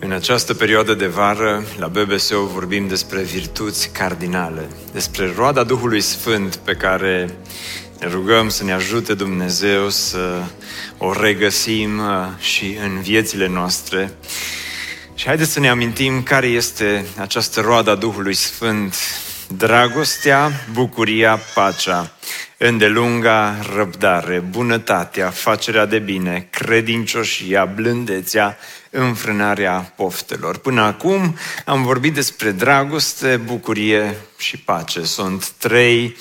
[0.00, 6.56] În această perioadă de vară, la BBSO vorbim despre virtuți cardinale, despre roada Duhului Sfânt
[6.56, 7.36] pe care
[8.00, 10.42] ne rugăm să ne ajute Dumnezeu să
[10.98, 14.12] o regăsim uh, și în viețile noastre.
[15.14, 18.96] Și haideți să ne amintim care este această roada Duhului Sfânt.
[19.56, 22.12] Dragostea, bucuria, pacea,
[22.56, 28.58] îndelunga răbdare, bunătatea, facerea de bine, credincioșia, blândețea,
[28.90, 30.58] înfrânarea poftelor.
[30.58, 35.04] Până acum am vorbit despre dragoste, bucurie și pace.
[35.04, 36.16] Sunt trei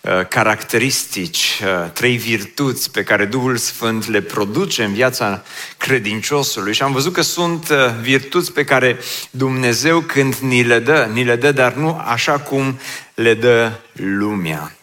[0.00, 5.42] uh, caracteristici, uh, trei virtuți pe care Duhul Sfânt le produce în viața
[5.76, 8.98] credinciosului și am văzut că sunt uh, virtuți pe care
[9.30, 12.78] Dumnezeu când ni le dă, ni le dă, dar nu așa cum
[13.14, 14.76] le dă lumea.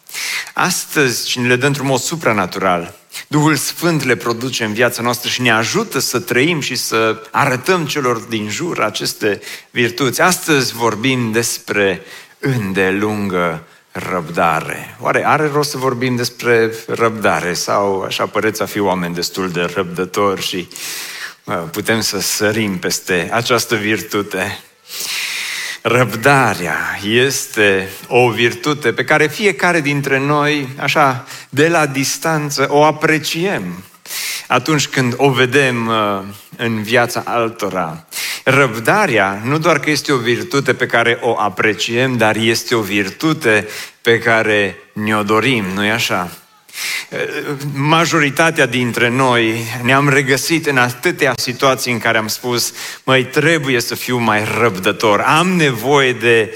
[0.53, 2.95] Astăzi, și ne le dă într-un mod supranatural,
[3.27, 7.85] Duhul Sfânt le produce în viața noastră și ne ajută să trăim și să arătăm
[7.85, 10.21] celor din jur aceste virtuți.
[10.21, 12.01] Astăzi vorbim despre
[12.39, 14.97] îndelungă răbdare.
[14.99, 19.61] Oare are rost să vorbim despre răbdare sau așa păreți a fi oameni destul de
[19.61, 20.67] răbdători și
[21.71, 24.59] putem să sărim peste această virtute?
[25.85, 33.83] Răbdarea este o virtute pe care fiecare dintre noi, așa, de la distanță, o apreciem
[34.47, 36.19] atunci când o vedem uh,
[36.57, 38.05] în viața altora.
[38.43, 43.67] Răbdarea nu doar că este o virtute pe care o apreciem, dar este o virtute
[44.01, 46.31] pe care ne-o dorim, nu-i așa?
[47.73, 52.73] Majoritatea dintre noi ne-am regăsit în atâtea situații în care am spus,
[53.03, 56.55] măi, trebuie să fiu mai răbdător, am nevoie de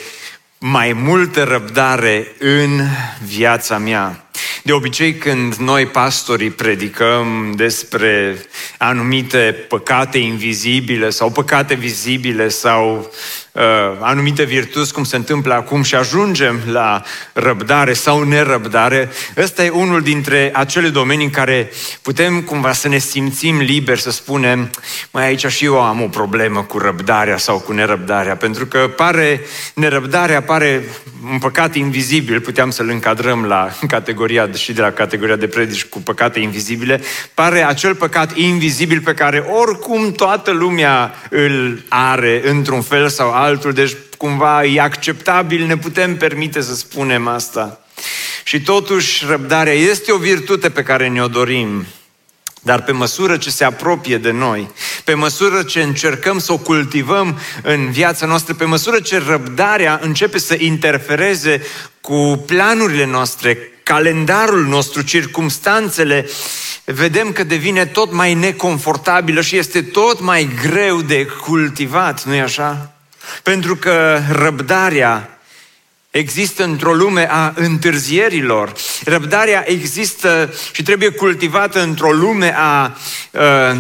[0.58, 2.82] mai multă răbdare în
[3.24, 4.27] viața mea.
[4.64, 8.38] De obicei, când noi pastorii predicăm despre
[8.78, 13.12] anumite păcate invizibile sau păcate vizibile sau
[13.52, 13.62] uh,
[14.00, 17.04] anumite virtuți, cum se întâmplă acum, și ajungem la
[17.34, 21.72] răbdare sau nerăbdare, ăsta e unul dintre acele domenii în care
[22.02, 24.70] putem cumva să ne simțim liberi, să spunem,
[25.12, 29.42] mai aici și eu am o problemă cu răbdarea sau cu nerăbdarea, pentru că pare,
[29.74, 30.84] nerăbdarea pare
[31.32, 36.00] un păcat invizibil, puteam să-l încadrăm la categoria și de la categoria de predici cu
[36.00, 37.02] păcate invizibile,
[37.34, 43.74] pare acel păcat invizibil pe care oricum toată lumea îl are într-un fel sau altul,
[43.74, 47.82] deci cumva e acceptabil, ne putem permite să spunem asta.
[48.44, 51.86] Și totuși răbdarea este o virtute pe care ne-o dorim.
[52.62, 54.72] Dar pe măsură ce se apropie de noi,
[55.04, 60.40] pe măsură ce încercăm să o cultivăm în viața noastră, pe măsură ce răbdarea începe
[60.40, 61.62] să interfereze
[62.02, 66.30] cu planurile noastre, calendarul nostru, circumstanțele,
[66.86, 72.92] vedem că devine tot mai neconfortabilă și este tot mai greu de cultivat, nu-i așa?
[73.44, 75.40] Pentru că răbdarea
[76.10, 78.74] există într-o lume a întârzierilor.
[79.06, 82.98] Răbdarea există și trebuie cultivată într-o lume a
[83.32, 83.78] uh,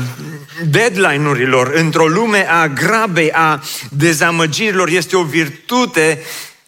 [0.65, 4.87] deadline-urilor, într-o lume a grabei, a dezamăgirilor.
[4.89, 6.21] Este o virtute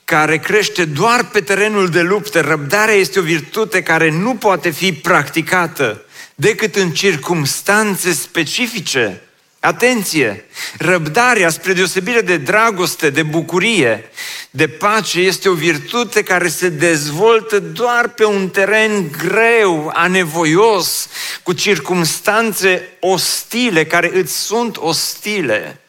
[0.10, 2.42] care crește doar pe terenul de luptă.
[2.42, 6.02] Răbdarea este o virtute care nu poate fi practicată
[6.36, 9.22] decât în circumstanțe specifice.
[9.60, 10.46] Atenție!
[10.78, 14.10] Răbdarea, spre deosebire de dragoste, de bucurie,
[14.50, 21.08] de pace, este o virtute care se dezvoltă doar pe un teren greu, anevoios,
[21.44, 25.80] cu circumstanțe ostile, care îți sunt ostile.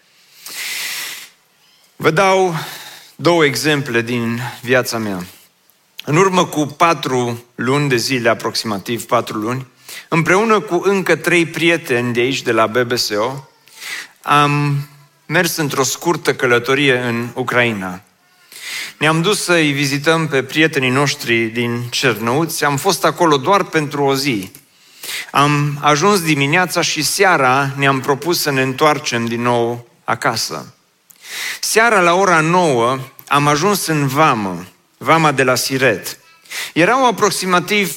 [1.96, 2.54] Vă dau
[3.22, 5.26] două exemple din viața mea.
[6.04, 9.66] În urmă cu patru luni de zile, aproximativ patru luni,
[10.08, 13.48] împreună cu încă trei prieteni de aici, de la BBSO,
[14.22, 14.76] am
[15.26, 18.02] mers într-o scurtă călătorie în Ucraina.
[18.98, 24.14] Ne-am dus să-i vizităm pe prietenii noștri din Cernăuți, am fost acolo doar pentru o
[24.14, 24.50] zi.
[25.30, 30.74] Am ajuns dimineața și seara ne-am propus să ne întoarcem din nou acasă.
[31.60, 32.98] Seara la ora 9
[33.28, 34.66] am ajuns în vamă,
[34.98, 36.18] vama de la Siret.
[36.72, 37.96] Erau aproximativ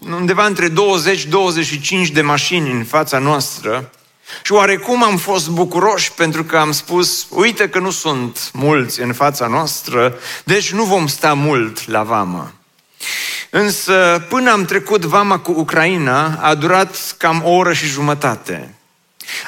[0.00, 0.72] undeva între 20-25
[2.12, 3.90] de mașini în fața noastră
[4.42, 9.12] Și oarecum am fost bucuroși pentru că am spus, uite că nu sunt mulți în
[9.12, 12.52] fața noastră, deci nu vom sta mult la vamă.
[13.50, 18.74] Însă, până am trecut vama cu Ucraina, a durat cam o oră și jumătate.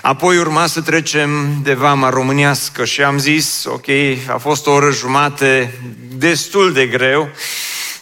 [0.03, 3.87] Apoi urma să trecem de vama românească și am zis, ok,
[4.29, 5.79] a fost o oră jumate,
[6.17, 7.29] destul de greu,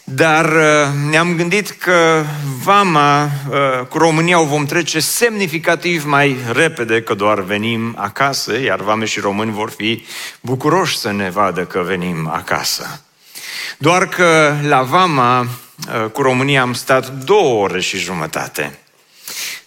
[0.05, 2.25] dar uh, ne-am gândit că
[2.63, 8.81] vama uh, cu România o vom trece semnificativ mai repede, că doar venim acasă, iar
[8.81, 10.05] vame și români vor fi
[10.41, 13.01] bucuroși să ne vadă că venim acasă.
[13.79, 18.79] Doar că la vama uh, cu România am stat două ore și jumătate.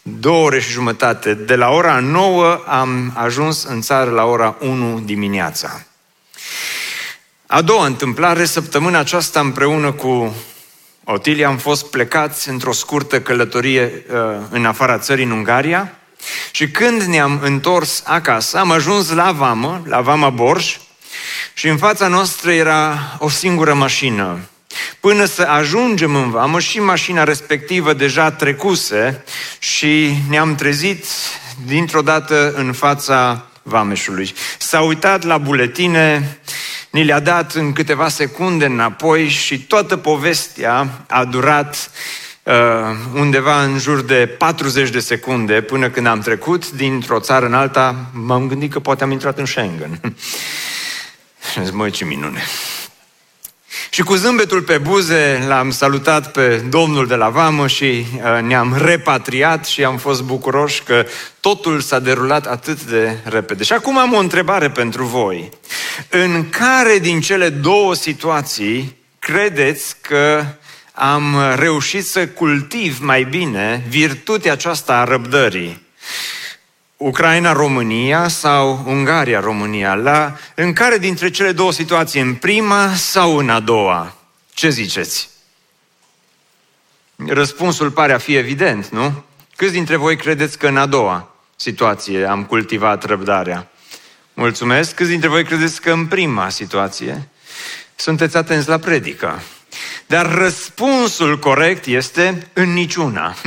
[0.10, 1.34] Două ore și jumătate.
[1.34, 5.86] De la ora 9 am ajuns în țară la ora 1 dimineața.
[7.48, 10.36] A doua întâmplare, săptămâna aceasta împreună cu
[11.04, 14.18] Otilia am fost plecați într-o scurtă călătorie uh,
[14.50, 15.94] în afara țării, în Ungaria,
[16.52, 20.78] și când ne-am întors acasă, am ajuns la Vamă, la Vama Borș,
[21.54, 24.40] și în fața noastră era o singură mașină.
[25.00, 29.24] Până să ajungem în Vamă și mașina respectivă deja trecuse
[29.60, 31.06] și ne-am trezit
[31.66, 34.34] dintr-o dată în fața Vameșului.
[34.58, 36.40] S-a uitat la buletine,
[36.90, 41.92] ni le-a dat în câteva secunde înapoi și toată povestea a durat
[42.44, 42.54] uh,
[43.14, 47.96] undeva în jur de 40 de secunde până când am trecut dintr-o țară în alta,
[48.14, 50.00] m-am gândit că poate am intrat în Schengen.
[51.52, 52.44] și zic, măi, ce minune!
[53.90, 58.78] Și cu zâmbetul pe buze l-am salutat pe domnul de la Vamă și uh, ne-am
[58.78, 61.06] repatriat și am fost bucuroși că
[61.40, 63.64] totul s-a derulat atât de repede.
[63.64, 65.50] Și acum am o întrebare pentru voi.
[66.10, 70.46] În care din cele două situații credeți că
[70.94, 75.86] am reușit să cultiv mai bine virtutea aceasta a răbdării?
[76.98, 79.94] Ucraina-România sau Ungaria-România?
[79.94, 84.16] La, în care dintre cele două situații, în prima sau în a doua?
[84.54, 85.30] Ce ziceți?
[87.28, 89.24] Răspunsul pare a fi evident, nu?
[89.56, 93.68] Câți dintre voi credeți că în a doua situație am cultivat răbdarea?
[94.34, 94.96] Mulțumesc.
[94.96, 97.28] Câți dintre voi credeți că în prima situație
[97.96, 99.42] sunteți atenți la predică?
[100.06, 103.36] Dar răspunsul corect este în niciuna.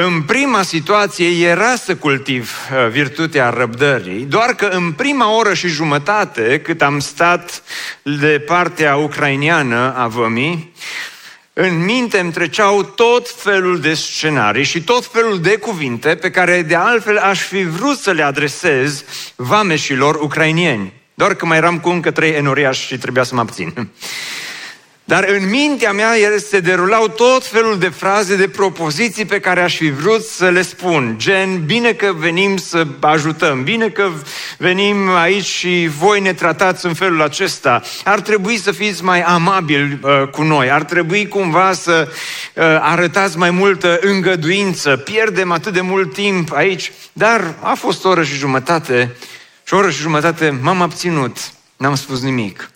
[0.00, 5.68] În prima situație era să cultiv uh, virtutea răbdării, doar că în prima oră și
[5.68, 7.62] jumătate, cât am stat
[8.02, 10.72] de partea ucraineană a vămii,
[11.52, 16.62] în minte îmi treceau tot felul de scenarii și tot felul de cuvinte pe care
[16.62, 19.04] de altfel aș fi vrut să le adresez
[19.36, 20.92] vameșilor ucrainieni.
[21.14, 23.88] Doar că mai eram cu încă trei enoriași și trebuia să mă abțin.
[25.08, 26.12] Dar în mintea mea
[26.48, 30.62] se derulau tot felul de fraze, de propoziții pe care aș fi vrut să le
[30.62, 31.14] spun.
[31.18, 34.10] Gen, bine că venim să ajutăm, bine că
[34.58, 37.82] venim aici și voi ne tratați în felul acesta.
[38.04, 43.38] Ar trebui să fiți mai amabili uh, cu noi, ar trebui cumva să uh, arătați
[43.38, 44.96] mai multă îngăduință.
[44.96, 49.16] Pierdem atât de mult timp aici, dar a fost o oră și jumătate
[49.64, 51.36] și o oră și jumătate m-am abținut,
[51.76, 52.70] n-am spus nimic.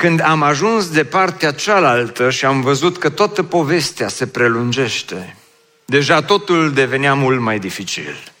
[0.00, 5.36] Când am ajuns de partea cealaltă și am văzut că toată povestea se prelungește,
[5.84, 8.32] deja totul devenea mult mai dificil.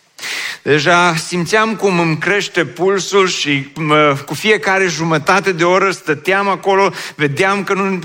[0.62, 6.92] Deja simțeam cum îmi crește pulsul și mă, cu fiecare jumătate de oră stăteam acolo,
[7.14, 7.98] vedeam că nu,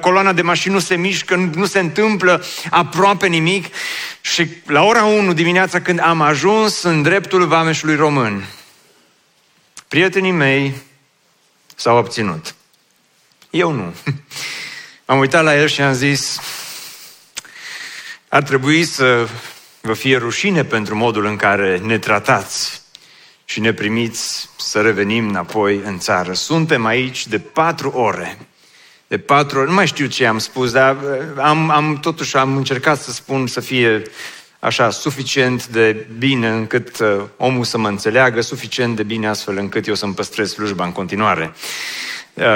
[0.00, 3.74] coloana de mașini nu se mișcă, nu, nu se întâmplă aproape nimic
[4.20, 8.44] și la ora 1 dimineața când am ajuns în dreptul Vameșului Român,
[9.88, 10.74] prietenii mei
[11.74, 12.54] s-au obținut.
[13.50, 13.94] Eu nu.
[15.04, 16.40] Am uitat la el și am zis,
[18.28, 19.28] ar trebui să
[19.80, 22.82] vă fie rușine pentru modul în care ne tratați
[23.44, 26.32] și ne primiți să revenim înapoi în țară.
[26.32, 28.38] Suntem aici de patru ore.
[29.06, 32.56] De patru ore, nu mai știu ce am spus, dar uh, am, am totuși am
[32.56, 34.02] încercat să spun să fie
[34.58, 39.86] așa suficient de bine încât uh, omul să mă înțeleagă, suficient de bine astfel încât
[39.86, 41.54] eu să-mi păstrez slujba în continuare.
[42.40, 42.46] Uh,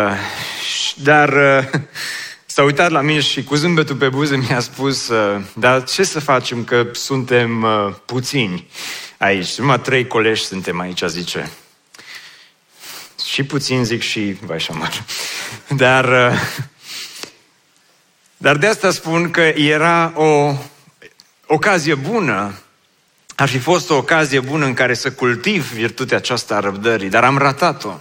[0.94, 1.80] dar uh,
[2.46, 6.20] s-a uitat la mine și cu zâmbetul pe buze mi-a spus, uh, dar ce să
[6.20, 8.68] facem că suntem uh, puțini
[9.18, 9.54] aici?
[9.58, 11.50] Numai trei colegi suntem aici, zice.
[13.26, 15.04] Și puțin zic și Vaișamar.
[15.84, 16.38] Dar, uh,
[18.36, 20.54] dar de asta spun că era o
[21.46, 22.54] ocazie bună
[23.36, 27.24] ar fi fost o ocazie bună în care să cultiv virtutea aceasta a răbdării, dar
[27.24, 28.00] am ratat-o.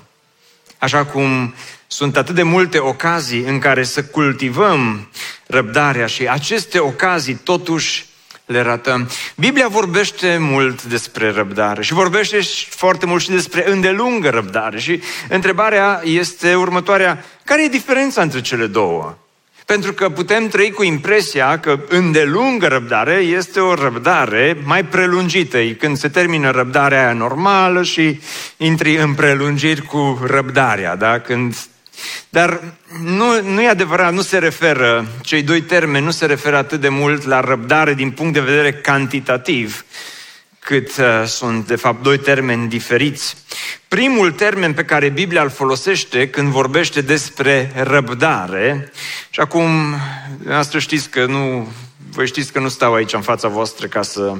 [0.83, 1.53] Așa cum
[1.87, 5.09] sunt atât de multe ocazii în care să cultivăm
[5.47, 8.05] răbdarea și aceste ocazii totuși
[8.45, 9.09] le ratăm.
[9.35, 14.79] Biblia vorbește mult despre răbdare și vorbește foarte mult și despre îndelungă răbdare.
[14.79, 17.25] Și întrebarea este următoarea.
[17.43, 19.17] Care e diferența între cele două?
[19.65, 25.57] Pentru că putem trăi cu impresia că îndelungă răbdare este o răbdare mai prelungită.
[25.77, 28.19] Când se termină răbdarea aia normală și
[28.57, 31.19] intri în prelungiri cu răbdarea, da?
[31.19, 31.55] Când
[32.29, 32.61] dar
[33.03, 36.89] nu, nu e adevărat, nu se referă, cei doi termeni nu se referă atât de
[36.89, 39.85] mult la răbdare din punct de vedere cantitativ,
[40.63, 43.35] cât uh, sunt, de fapt, doi termeni diferiți.
[43.87, 48.91] Primul termen pe care Biblia îl folosește când vorbește despre răbdare,
[49.29, 49.95] și acum,
[50.49, 51.71] asta știți că nu,
[52.11, 54.39] voi știți că nu stau aici în fața voastră ca să Uh,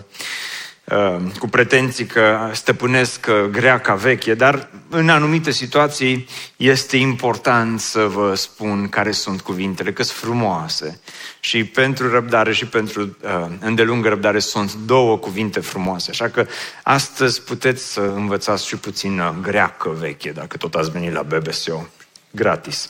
[1.39, 8.35] cu pretenții că stăpânesc uh, greaca veche, dar în anumite situații este important să vă
[8.35, 10.99] spun care sunt cuvintele, că sunt frumoase.
[11.39, 16.09] Și pentru răbdare și pentru uh, îndelungă răbdare sunt două cuvinte frumoase.
[16.09, 16.45] Așa că
[16.83, 21.87] astăzi puteți să învățați și puțin uh, greacă veche, dacă tot ați venit la BBSO,
[22.31, 22.89] gratis.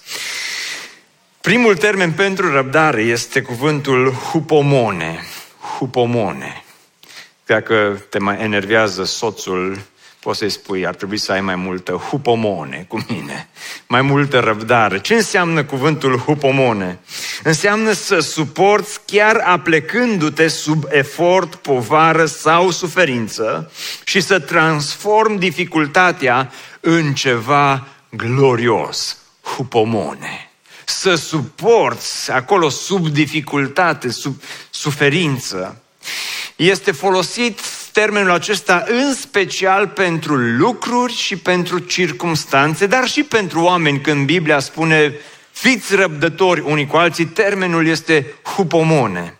[1.42, 5.20] Primul termen pentru răbdare este cuvântul hupomone.
[5.78, 6.63] Hupomone.
[7.54, 9.82] Dacă te mai enervează soțul,
[10.20, 13.50] poți să-i spui, ar trebui să ai mai multă hupomone cu mine,
[13.88, 15.00] mai multă răbdare.
[15.00, 17.00] Ce înseamnă cuvântul hupomone?
[17.44, 23.72] Înseamnă să suporți chiar aplecându-te sub efort, povară sau suferință
[24.04, 29.18] și să transformi dificultatea în ceva glorios.
[29.42, 30.52] Hupomone.
[30.86, 35.78] Să suporți acolo sub dificultate, sub suferință.
[36.56, 37.60] Este folosit
[37.92, 44.60] termenul acesta în special pentru lucruri și pentru circumstanțe, dar și pentru oameni când Biblia
[44.60, 45.14] spune
[45.52, 49.38] fiți răbdători unii cu alții, termenul este hupomone.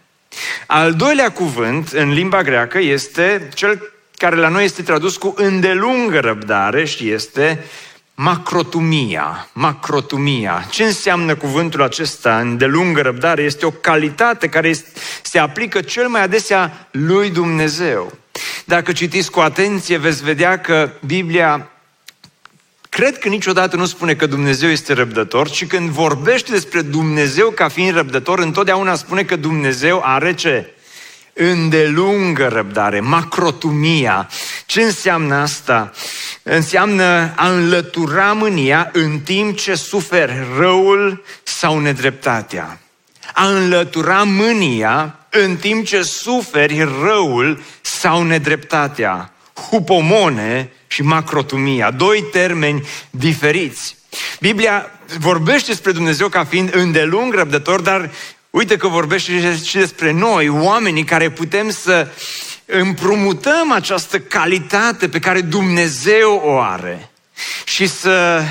[0.68, 6.20] Al doilea cuvânt în limba greacă este cel care la noi este tradus cu îndelungă
[6.20, 7.66] răbdare și este
[8.16, 10.68] Macrotumia, macrotumia.
[10.70, 13.42] Ce înseamnă cuvântul acesta de lungă răbdare?
[13.42, 14.74] Este o calitate care
[15.22, 18.14] se aplică cel mai adesea lui Dumnezeu.
[18.66, 21.70] Dacă citiți cu atenție, veți vedea că Biblia
[22.90, 27.68] cred că niciodată nu spune că Dumnezeu este răbdător, ci când vorbește despre Dumnezeu ca
[27.68, 30.74] fiind răbdător, întotdeauna spune că Dumnezeu are ce?
[31.34, 34.30] Îndelungă răbdare, macrotumia.
[34.66, 35.92] Ce înseamnă asta?
[36.44, 42.80] Înseamnă a înlătura mânia în timp ce suferi răul sau nedreptatea.
[43.34, 49.34] A înlătura mânia în timp ce suferi răul sau nedreptatea.
[49.70, 53.96] Hupomone și macrotumia, doi termeni diferiți.
[54.40, 58.12] Biblia vorbește despre Dumnezeu ca fiind îndelung răbdător, dar
[58.50, 65.20] uite că vorbește și despre noi, oamenii care putem să uh, împrumutăm această calitate pe
[65.20, 67.10] care Dumnezeu o are
[67.66, 68.42] și să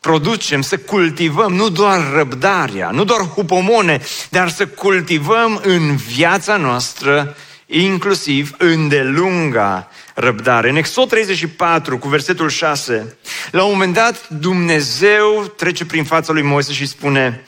[0.00, 4.00] producem, să cultivăm nu doar răbdarea, nu doar hupomone,
[4.30, 7.36] dar să cultivăm în viața noastră
[7.66, 10.68] inclusiv îndelunga răbdare.
[10.68, 13.16] În Exod 34, cu versetul 6,
[13.50, 17.44] la un moment dat Dumnezeu trece prin fața lui Moise și spune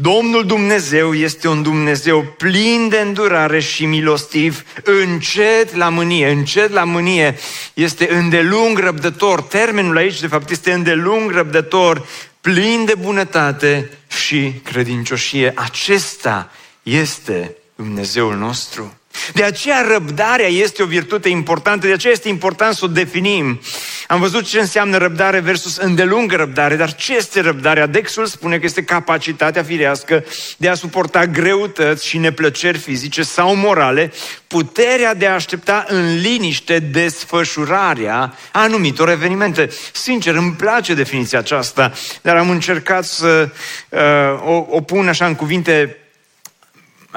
[0.00, 6.84] Domnul Dumnezeu este un Dumnezeu plin de îndurare și milostiv, încet la mânie, încet la
[6.84, 7.36] mânie,
[7.74, 9.42] este îndelung răbdător.
[9.42, 12.06] Termenul aici, de fapt, este îndelung răbdător,
[12.40, 13.90] plin de bunătate
[14.24, 15.52] și credincioșie.
[15.54, 16.50] Acesta
[16.82, 18.94] este Dumnezeul nostru.
[19.32, 23.60] De aceea răbdarea este o virtute importantă, de aceea este important să o definim.
[24.08, 27.86] Am văzut ce înseamnă răbdare versus îndelungă răbdare, dar ce este răbdarea?
[27.86, 30.24] Dexul spune că este capacitatea firească
[30.56, 34.12] de a suporta greutăți și neplăceri fizice sau morale,
[34.46, 39.68] puterea de a aștepta în liniște desfășurarea anumitor evenimente.
[39.92, 43.48] Sincer, îmi place definiția aceasta, dar am încercat să
[43.88, 44.00] uh,
[44.46, 45.96] o, o pun așa în cuvinte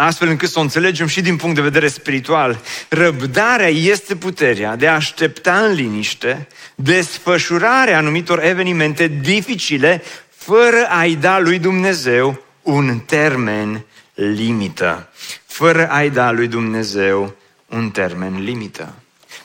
[0.05, 2.62] astfel încât să o înțelegem și din punct de vedere spiritual.
[2.89, 10.03] Răbdarea este puterea de a aștepta în liniște desfășurarea anumitor evenimente dificile
[10.36, 15.10] fără a-i da lui Dumnezeu un termen limită.
[15.46, 17.36] Fără a-i da lui Dumnezeu
[17.67, 18.93] un termen limită.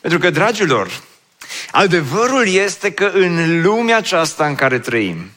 [0.01, 1.03] Pentru că, dragilor,
[1.71, 5.31] adevărul este că în lumea aceasta în care trăim,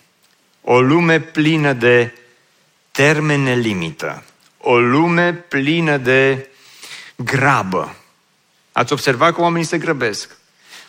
[0.62, 2.14] o lume plină de
[2.92, 4.24] termene limită,
[4.62, 6.50] o lume plină de
[7.16, 7.96] grabă.
[8.72, 10.38] Ați observat că oamenii se grăbesc.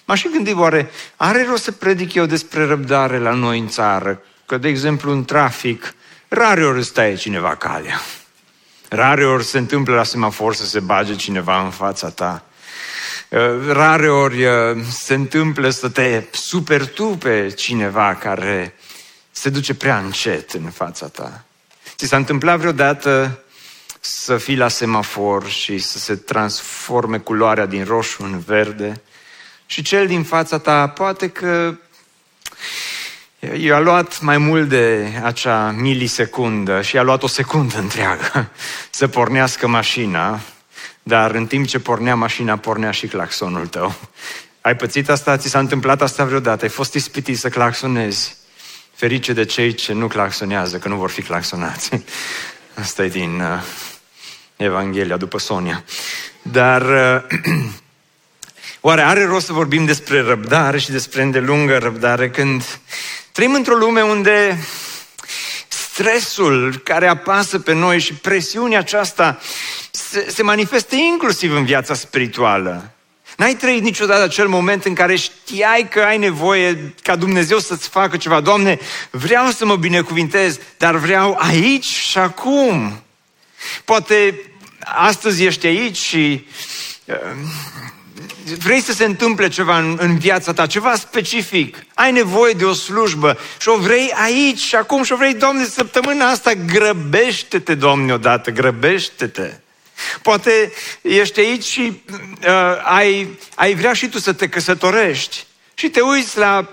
[0.04, 4.22] M-aș și gândi, oare are rost să predic eu despre răbdare la noi în țară?
[4.46, 5.94] Că, de exemplu, în trafic,
[6.28, 8.00] rare ori stai cineva calea.
[8.88, 12.44] Rare ori se întâmplă la semafor să se bage cineva în fața ta.
[13.28, 14.52] Uh, rare ori uh,
[14.90, 18.74] se întâmplă să te super tu pe cineva care
[19.30, 21.44] se duce prea încet în fața ta.
[21.96, 23.42] Ți s-a întâmplat vreodată
[24.00, 29.00] să fii la semafor și să se transforme culoarea din roșu în verde
[29.66, 31.74] și cel din fața ta poate că
[33.56, 38.50] i-a luat mai mult de acea milisecundă și a luat o secundă întreagă
[38.90, 40.40] să pornească mașina,
[41.02, 43.94] dar în timp ce pornea mașina, pornea și claxonul tău.
[44.60, 45.36] Ai pățit asta?
[45.36, 46.64] Ți s-a întâmplat asta vreodată?
[46.64, 48.36] Ai fost ispitit să claxonezi?
[48.94, 51.90] Ferice de cei ce nu claxonează, că nu vor fi claxonați.
[52.80, 53.62] Asta e din uh,
[54.64, 55.84] Evanghelia după Sonia.
[56.42, 57.38] Dar uh,
[58.88, 62.78] oare are rost să vorbim despre răbdare și despre îndelungă răbdare când
[63.32, 64.58] trăim într-o lume unde
[65.68, 69.38] stresul care apasă pe noi și presiunea aceasta
[69.90, 72.94] se, se manifestă inclusiv în viața spirituală.
[73.36, 78.16] N-ai trăit niciodată acel moment în care știai că ai nevoie ca Dumnezeu să-ți facă
[78.16, 78.40] ceva.
[78.40, 78.78] Doamne,
[79.10, 83.02] vreau să mă binecuvintez, dar vreau aici și acum.
[83.84, 84.40] Poate
[84.94, 86.46] astăzi ești aici și
[87.04, 87.16] uh,
[88.58, 91.86] vrei să se întâmple ceva în, în viața ta, ceva specific.
[91.94, 95.64] Ai nevoie de o slujbă și o vrei aici și acum și o vrei, Doamne,
[95.64, 99.50] săptămâna asta grăbește-te, Doamne, odată, grăbește-te.
[100.22, 102.02] Poate ești aici și
[102.46, 105.44] uh, ai, ai vrea și tu să te căsătorești
[105.74, 106.68] și te uiți la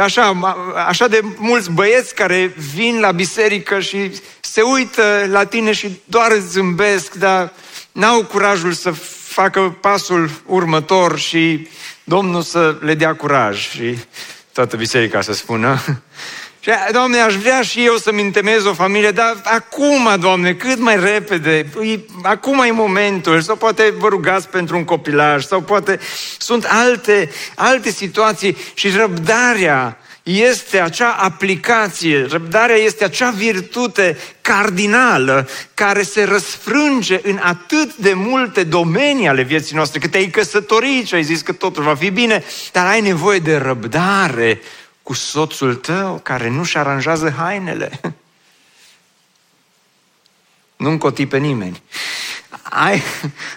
[0.00, 0.54] așa,
[0.86, 4.10] așa de mulți băieți care vin la biserică și
[4.52, 7.52] se uită la tine și doar îți zâmbesc, dar
[7.92, 8.90] n-au curajul să
[9.26, 11.68] facă pasul următor și
[12.04, 13.98] Domnul să le dea curaj și
[14.52, 15.78] toată biserica să spună.
[16.60, 21.00] Și, Doamne, aș vrea și eu să-mi întemeiez o familie, dar acum, Doamne, cât mai
[21.00, 21.66] repede,
[22.22, 25.98] acum e momentul, sau poate vă rugați pentru un copilaj, sau poate
[26.38, 36.02] sunt alte, alte situații și răbdarea este acea aplicație, răbdarea este acea virtute cardinală care
[36.02, 41.22] se răsfrânge în atât de multe domenii ale vieții noastre, că te-ai căsătorit și ai
[41.22, 44.60] zis că totul va fi bine, dar ai nevoie de răbdare
[45.02, 48.00] cu soțul tău care nu-și aranjează hainele.
[50.76, 51.82] Nu încoti pe nimeni.
[52.62, 53.02] Ai,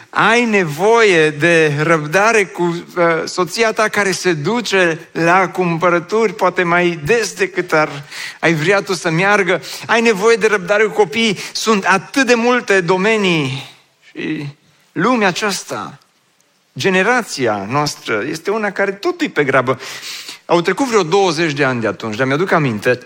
[0.09, 6.99] ai nevoie de răbdare cu uh, soția ta care se duce la cumpărături, poate mai
[7.03, 8.03] des decât ar,
[8.39, 9.61] ai vrea tu să meargă.
[9.85, 11.37] Ai nevoie de răbdare cu copiii.
[11.53, 13.69] Sunt atât de multe domenii
[14.11, 14.47] și
[14.91, 15.97] lumea aceasta,
[16.77, 19.79] generația noastră, este una care totul e pe grabă.
[20.45, 22.99] Au trecut vreo 20 de ani de atunci, dar mi-aduc aminte,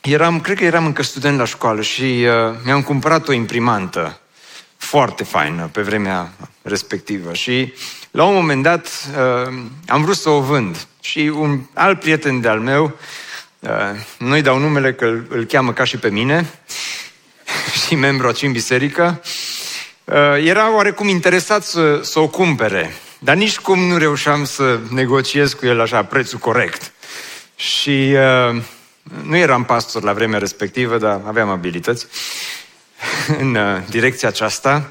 [0.00, 4.20] eram, cred că eram încă student la școală și uh, mi-am cumpărat o imprimantă
[4.76, 7.72] foarte faină pe vremea respectivă și
[8.10, 9.52] la un moment dat uh,
[9.86, 12.98] am vrut să o vând și un alt prieten de-al meu,
[13.58, 13.70] uh,
[14.18, 16.50] nu-i dau numele că îl, îl cheamă ca și pe mine
[17.86, 19.22] și membru aici în biserică,
[20.04, 22.96] uh, era oarecum interesat să, să o cumpere.
[23.18, 26.92] Dar nici cum nu reușeam să negociez cu el așa prețul corect.
[27.56, 28.62] Și uh,
[29.22, 32.06] nu eram pastor la vremea respectivă, dar aveam abilități
[33.40, 34.90] în uh, direcția aceasta.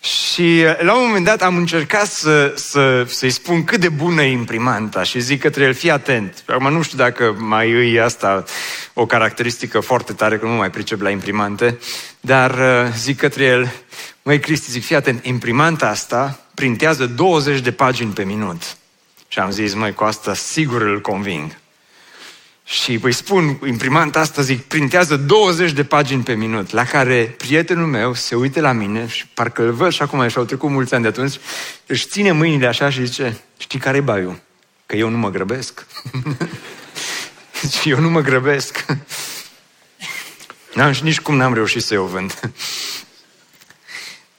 [0.00, 4.22] Și uh, la un moment dat am încercat să, să, să-i spun cât de bună
[4.22, 6.44] e imprimanta și zic către el, fii atent.
[6.46, 8.44] Acum nu știu dacă mai e asta
[8.94, 11.78] o caracteristică foarte tare, că nu mai pricep la imprimante,
[12.20, 13.72] dar uh, zic către el,
[14.22, 18.76] măi Cristi, zic, fii atent, imprimanta asta printează 20 de pagini pe minut.
[19.28, 21.56] Și am zis, măi, cu asta sigur îl conving.
[22.72, 27.86] Și îi spun, imprimanta asta, zic, printează 20 de pagini pe minut, la care prietenul
[27.86, 30.94] meu se uită la mine și parcă îl văd și acum și au trecut mulți
[30.94, 31.34] ani de atunci,
[31.86, 34.40] își ține mâinile așa și zice, știi care e baiul?
[34.86, 35.86] Că eu nu mă grăbesc.
[37.80, 38.84] și eu nu mă grăbesc.
[40.74, 42.40] N-am, și nici cum n-am reușit să o vând.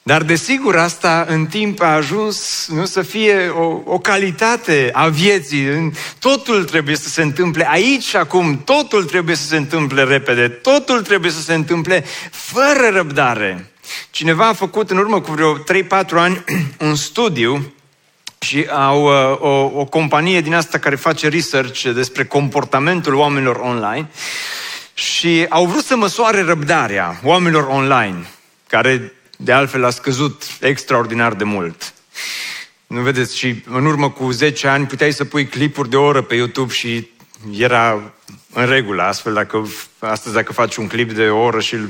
[0.06, 5.92] Dar desigur asta în timp a ajuns nu să fie o, o calitate a vieții.
[6.20, 11.02] Totul trebuie să se întâmple aici și acum, totul trebuie să se întâmple repede, totul
[11.02, 13.72] trebuie să se întâmple fără răbdare.
[14.10, 15.62] Cineva a făcut în urmă cu vreo 3-4
[16.16, 16.44] ani
[16.88, 17.74] un studiu
[18.40, 24.10] și au uh, o, o companie din asta care face research despre comportamentul oamenilor online
[24.94, 28.28] și au vrut să măsoare răbdarea oamenilor online,
[28.68, 31.94] care de altfel a scăzut extraordinar de mult.
[32.88, 36.22] Nu vedeți, și în urmă cu 10 ani puteai să pui clipuri de o oră
[36.22, 37.08] pe YouTube și
[37.58, 38.14] era
[38.54, 39.68] în regulă, astfel dacă
[40.00, 41.90] astăzi dacă faci un clip de o oră și îl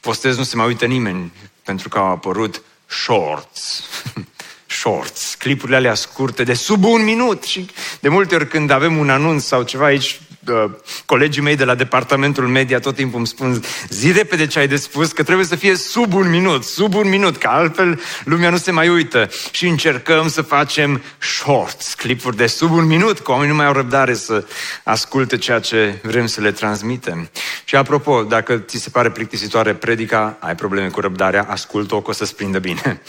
[0.00, 1.32] postezi, nu se mai uită nimeni,
[1.64, 3.82] pentru că au apărut shorts.
[4.80, 9.10] shorts, clipurile alea scurte de sub un minut și de multe ori când avem un
[9.10, 10.70] anunț sau ceva aici Uh,
[11.06, 14.76] colegii mei de la departamentul media tot timpul îmi spun zi repede ce ai de
[14.76, 18.56] spus, că trebuie să fie sub un minut, sub un minut, că altfel lumea nu
[18.56, 19.28] se mai uită.
[19.50, 23.72] Și încercăm să facem shorts, clipuri de sub un minut, că oamenii nu mai au
[23.72, 24.46] răbdare să
[24.82, 27.30] asculte ceea ce vrem să le transmitem.
[27.64, 32.12] Și apropo, dacă ți se pare plictisitoare predica, ai probleme cu răbdarea, ascult-o, că o
[32.12, 33.00] să-ți prindă bine.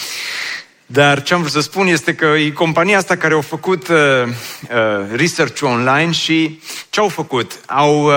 [0.86, 3.98] Dar ce am vrut să spun este că e compania asta care au făcut uh,
[3.98, 4.30] uh,
[5.16, 7.60] research online și ce au făcut?
[7.66, 8.14] Au uh,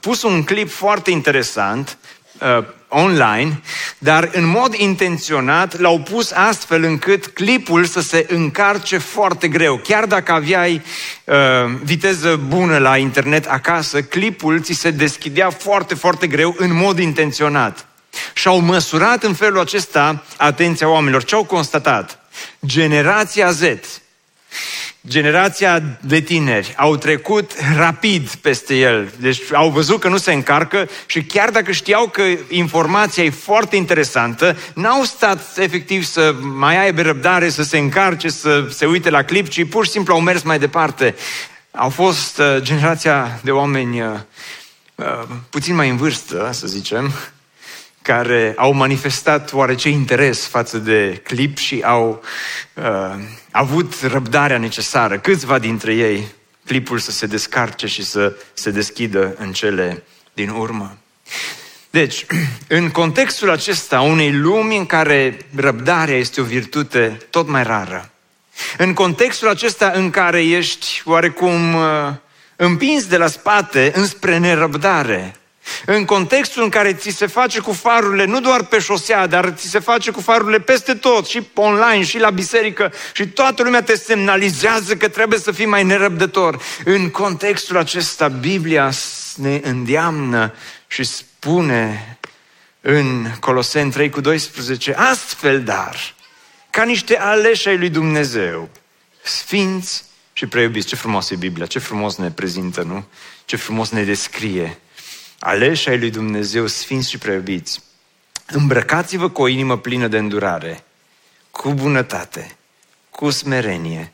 [0.00, 1.98] pus un clip foarte interesant
[2.40, 3.60] uh, online,
[3.98, 9.76] dar în mod intenționat l-au pus astfel încât clipul să se încarce foarte greu.
[9.76, 10.82] Chiar dacă aveai
[11.24, 11.34] uh,
[11.82, 17.86] viteză bună la internet acasă, clipul ți se deschidea foarte, foarte greu în mod intenționat.
[18.32, 21.24] Și au măsurat în felul acesta atenția oamenilor.
[21.24, 22.18] Ce au constatat?
[22.66, 23.62] Generația Z,
[25.06, 29.12] generația de tineri au trecut rapid peste el.
[29.16, 33.76] Deci au văzut că nu se încarcă și chiar dacă știau că informația e foarte
[33.76, 39.22] interesantă, n-au stat efectiv să mai aibă răbdare, să se încarce, să se uite la
[39.22, 41.14] clip, ci pur și simplu au mers mai departe.
[41.70, 44.08] Au fost uh, generația de oameni uh,
[44.94, 47.12] uh, puțin mai în vârstă, să zicem,
[48.02, 52.22] care au manifestat oarece interes față de clip și au
[52.74, 52.84] uh,
[53.50, 55.18] avut răbdarea necesară.
[55.18, 56.26] Câțiva dintre ei,
[56.66, 60.96] clipul să se descarce și să se deschidă în cele din urmă.
[61.90, 62.26] Deci,
[62.78, 68.10] în contextul acesta unei lumi în care răbdarea este o virtute tot mai rară,
[68.78, 72.12] în contextul acesta în care ești oarecum uh,
[72.56, 75.34] împins de la spate înspre nerăbdare,
[75.86, 79.68] în contextul în care ți se face cu farurile, nu doar pe șosea, dar ți
[79.68, 83.96] se face cu farurile peste tot, și online, și la biserică, și toată lumea te
[83.96, 86.62] semnalizează că trebuie să fii mai nerăbdător.
[86.84, 88.92] În contextul acesta, Biblia
[89.34, 90.54] ne îndeamnă
[90.86, 92.18] și spune
[92.80, 96.14] în Coloseni 3 cu 12, astfel dar,
[96.70, 98.68] ca niște aleși ai lui Dumnezeu,
[99.22, 100.86] sfinți și preiubiți.
[100.86, 103.04] Ce frumos e Biblia, ce frumos ne prezintă, nu?
[103.44, 104.78] Ce frumos ne descrie
[105.44, 107.82] aleși ai lui Dumnezeu, sfinți și preobiți,
[108.46, 110.84] îmbrăcați-vă cu o inimă plină de îndurare,
[111.50, 112.56] cu bunătate,
[113.10, 114.12] cu smerenie,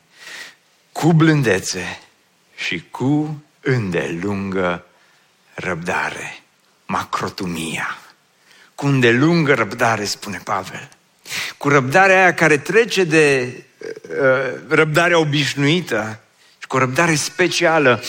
[0.93, 2.01] cu blândețe
[2.57, 4.85] și cu îndelungă
[5.55, 6.39] răbdare.
[6.87, 7.99] Macrotumia.
[8.75, 10.89] Cu îndelungă răbdare, spune Pavel.
[11.57, 16.28] Cu răbdarea aia care trece de uh, răbdarea obișnuită și
[16.69, 18.03] cu o răbdare specială.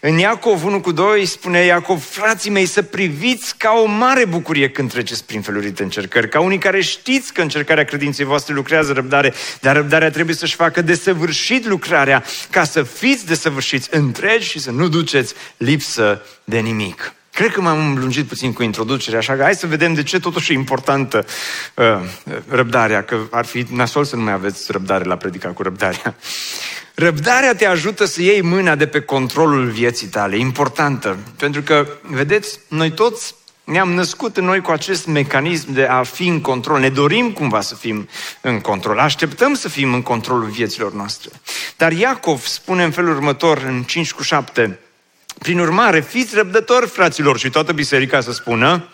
[0.00, 4.70] În Iacov 1 cu 2 spune Iacov, frații mei, să priviți ca o mare bucurie
[4.70, 9.34] când treceți prin felurite încercări, ca unii care știți că încercarea credinței voastre lucrează răbdare,
[9.60, 14.88] dar răbdarea trebuie să-și facă desăvârșit lucrarea, ca să fiți desăvârșiți întregi și să nu
[14.88, 17.14] duceți lipsă de nimic.
[17.32, 20.52] Cred că m-am lungit puțin cu introducerea, așa că hai să vedem de ce totuși
[20.52, 21.24] e importantă
[21.74, 21.84] uh,
[22.48, 26.16] răbdarea, că ar fi nasol să nu mai aveți răbdare la predica cu răbdarea.
[26.94, 32.58] Răbdarea te ajută să iei mâna de pe controlul vieții tale, importantă, pentru că, vedeți,
[32.68, 36.80] noi toți ne-am născut în noi cu acest mecanism de a fi în control.
[36.80, 38.08] Ne dorim cumva să fim
[38.40, 38.98] în control.
[38.98, 41.30] Așteptăm să fim în controlul vieților noastre.
[41.76, 44.78] Dar Iacov spune în felul următor, în 5 cu 7,
[45.42, 48.88] prin urmare, fiți răbdători, fraților, și toată biserica să spună,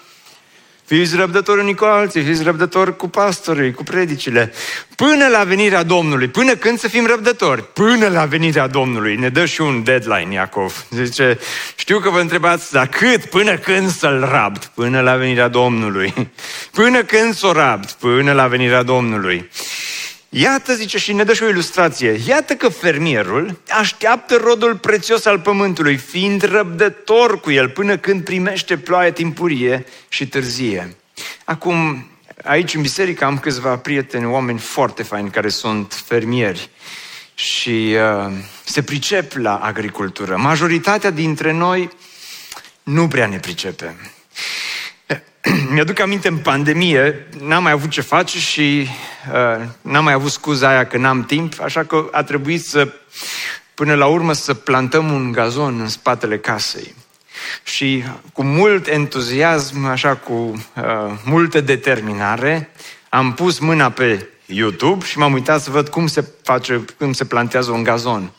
[0.87, 4.53] Fiți răbdători unii cu alții, fiți răbdători cu pastorii, cu predicile.
[4.97, 6.29] Până la venirea Domnului.
[6.29, 7.73] Până când să fim răbdători?
[7.73, 9.17] Până la venirea Domnului.
[9.17, 10.87] Ne dă și un deadline, Iacov.
[10.91, 11.39] Zice,
[11.77, 13.25] știu că vă întrebați, dar cât?
[13.25, 14.65] Până când să-l rabd?
[14.65, 16.15] Până la venirea Domnului.
[16.71, 17.91] Până când să o rabd?
[17.91, 19.51] Până la venirea Domnului.
[20.39, 22.21] Iată, zice, și ne dă și o ilustrație.
[22.27, 28.77] Iată că fermierul așteaptă rodul prețios al pământului, fiind răbdător cu el până când primește
[28.77, 30.97] ploaia timpurie și târzie.
[31.45, 32.07] Acum,
[32.45, 36.71] aici în biserică am câțiva prieteni, oameni foarte faini care sunt fermieri
[37.35, 37.97] și
[38.27, 38.33] uh,
[38.65, 40.37] se pricep la agricultură.
[40.37, 41.91] Majoritatea dintre noi
[42.83, 43.95] nu prea ne pricepem.
[45.73, 48.87] Mi-aduc aminte în pandemie, n-am mai avut ce face și
[49.33, 52.93] uh, n-am mai avut scuza aia că n-am timp, așa că a trebuit să,
[53.75, 56.95] până la urmă, să plantăm un gazon în spatele casei.
[57.63, 62.71] Și cu mult entuziasm, așa cu uh, multă determinare,
[63.09, 67.25] am pus mâna pe YouTube și m-am uitat să văd cum se face, cum se
[67.25, 68.31] plantează un gazon.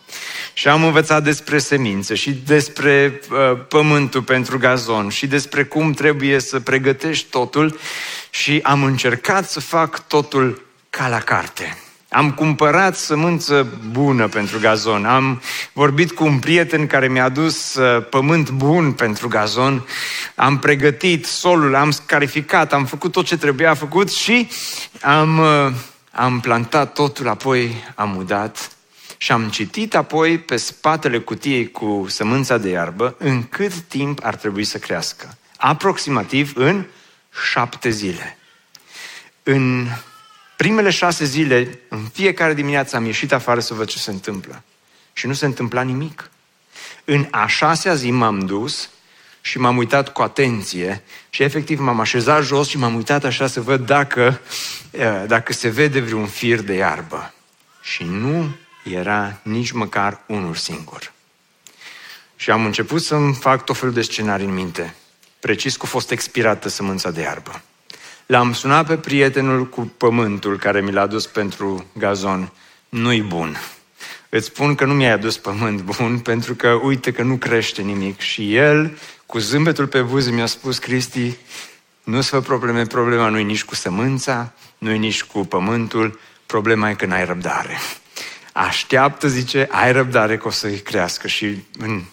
[0.53, 6.39] Și am învățat despre semințe și despre uh, pământul pentru gazon și despre cum trebuie
[6.39, 7.79] să pregătești totul
[8.29, 11.77] și am încercat să fac totul ca la carte.
[12.09, 15.05] Am cumpărat sămânță bună pentru gazon.
[15.05, 15.41] Am
[15.73, 19.87] vorbit cu un prieten care mi-a adus uh, pământ bun pentru gazon.
[20.35, 24.49] Am pregătit solul, am scarificat, am făcut tot ce trebuia făcut și
[25.01, 25.73] am, uh,
[26.17, 28.71] am plantat totul, apoi am udat
[29.17, 34.35] și am citit apoi pe spatele cutiei cu sămânța de iarbă în cât timp ar
[34.35, 35.37] trebui să crească.
[35.57, 36.85] Aproximativ în
[37.51, 38.37] șapte zile.
[39.43, 39.87] În
[40.55, 44.63] primele șase zile, în fiecare dimineață am ieșit afară să văd ce se întâmplă.
[45.13, 46.29] Și nu se întâmpla nimic.
[47.05, 48.89] În a șasea zi m-am dus
[49.47, 53.61] și m-am uitat cu atenție și efectiv m-am așezat jos și m-am uitat așa să
[53.61, 54.41] văd dacă,
[54.91, 57.33] eh, dacă se vede vreun fir de iarbă.
[57.81, 61.11] Și nu era nici măcar unul singur.
[62.35, 64.95] Și am început să-mi fac tot felul de scenarii în minte.
[65.39, 67.61] Precis că a fost expirată sămânța de iarbă.
[68.25, 72.51] L-am sunat pe prietenul cu pământul care mi l-a adus pentru gazon.
[72.89, 73.57] Nu-i bun.
[74.29, 78.19] Îți spun că nu mi-ai adus pământ bun pentru că uite că nu crește nimic.
[78.19, 81.35] Și el, cu zâmbetul pe buze, mi-a spus, Cristi,
[82.03, 86.89] nu-ți fă probleme, problema nu e nici cu sămânța, nu e nici cu pământul, problema
[86.89, 87.77] e că n-ai răbdare.
[88.53, 92.03] Așteaptă, zice, ai răbdare că o să-i crească și în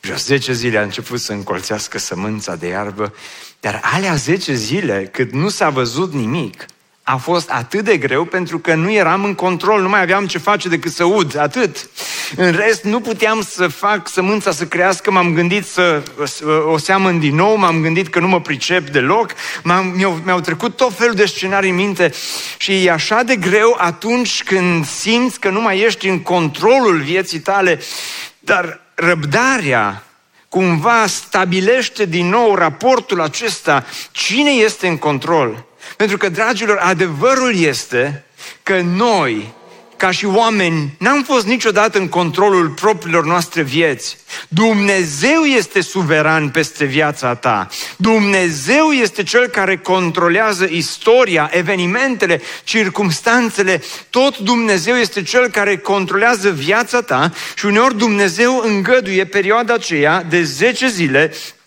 [0.00, 3.14] vreo 10 zile a început să încolțească sămânța de iarbă
[3.60, 6.66] dar alea 10 zile, cât nu s-a văzut nimic,
[7.12, 10.38] a fost atât de greu pentru că nu eram în control, nu mai aveam ce
[10.38, 11.88] face decât să ud, atât.
[12.36, 16.02] În rest, nu puteam să fac sămânța să crească, m-am gândit să
[16.66, 19.30] o seamăn din nou, m-am gândit că nu mă pricep deloc,
[19.94, 22.12] mi-au, mi-au trecut tot felul de scenarii în minte
[22.56, 27.40] și e așa de greu atunci când simți că nu mai ești în controlul vieții
[27.40, 27.80] tale,
[28.38, 30.04] dar răbdarea
[30.48, 35.68] cumva stabilește din nou raportul acesta, cine este în control.
[35.96, 38.24] Pentru că, dragilor, adevărul este
[38.62, 39.54] că noi,
[39.96, 44.16] ca și oameni, n-am fost niciodată în controlul propriilor noastre vieți.
[44.48, 47.68] Dumnezeu este suveran peste viața ta.
[47.96, 53.82] Dumnezeu este cel care controlează istoria, evenimentele, circumstanțele.
[54.10, 60.42] Tot Dumnezeu este cel care controlează viața ta și uneori Dumnezeu îngăduie perioada aceea de
[60.42, 61.59] 10 zile Uh,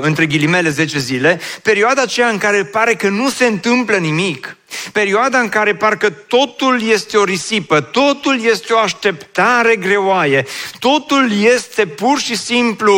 [0.00, 4.56] între ghilimele 10 zile, perioada aceea în care pare că nu se întâmplă nimic,
[4.92, 10.46] perioada în care parcă totul este o risipă, totul este o așteptare greoaie,
[10.78, 12.96] totul este pur și simplu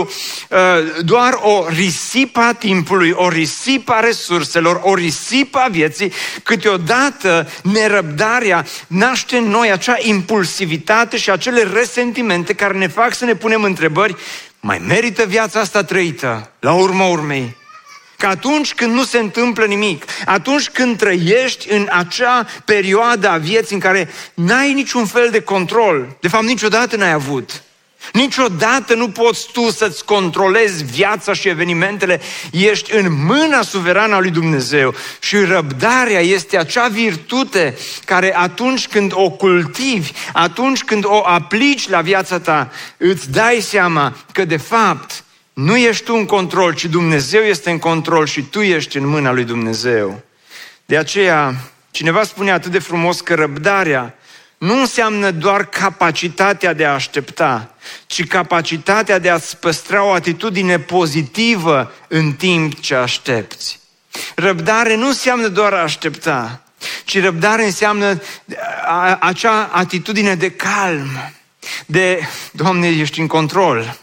[0.48, 0.58] uh,
[1.04, 8.66] doar o risipă a timpului, o risipă a resurselor, o risipă a vieții, câteodată nerăbdarea
[8.86, 14.16] naște în noi acea impulsivitate și acele resentimente care ne fac să ne punem întrebări
[14.60, 17.56] mai merită viața asta trăită, la urma urmei?
[18.16, 23.74] Că atunci când nu se întâmplă nimic, atunci când trăiești în acea perioadă a vieții
[23.74, 27.62] în care n-ai niciun fel de control, de fapt niciodată n-ai avut,
[28.12, 34.30] Niciodată nu poți tu să-ți controlezi viața și evenimentele, ești în mâna suverană a lui
[34.30, 34.94] Dumnezeu.
[35.20, 42.00] Și răbdarea este acea virtute care atunci când o cultivi, atunci când o aplici la
[42.00, 47.42] viața ta, îți dai seama că de fapt nu ești tu în control, ci Dumnezeu
[47.42, 50.22] este în control și tu ești în mâna lui Dumnezeu.
[50.86, 51.54] De aceea,
[51.90, 54.14] cineva spune atât de frumos că răbdarea
[54.60, 57.74] nu înseamnă doar capacitatea de a aștepta,
[58.06, 63.80] ci capacitatea de a-ți păstra o atitudine pozitivă în timp ce aștepți.
[64.34, 66.62] Răbdare nu înseamnă doar a aștepta,
[67.04, 68.22] ci răbdare înseamnă
[69.20, 71.08] acea atitudine de calm,
[71.86, 72.20] de,
[72.52, 73.98] Doamne, ești în control.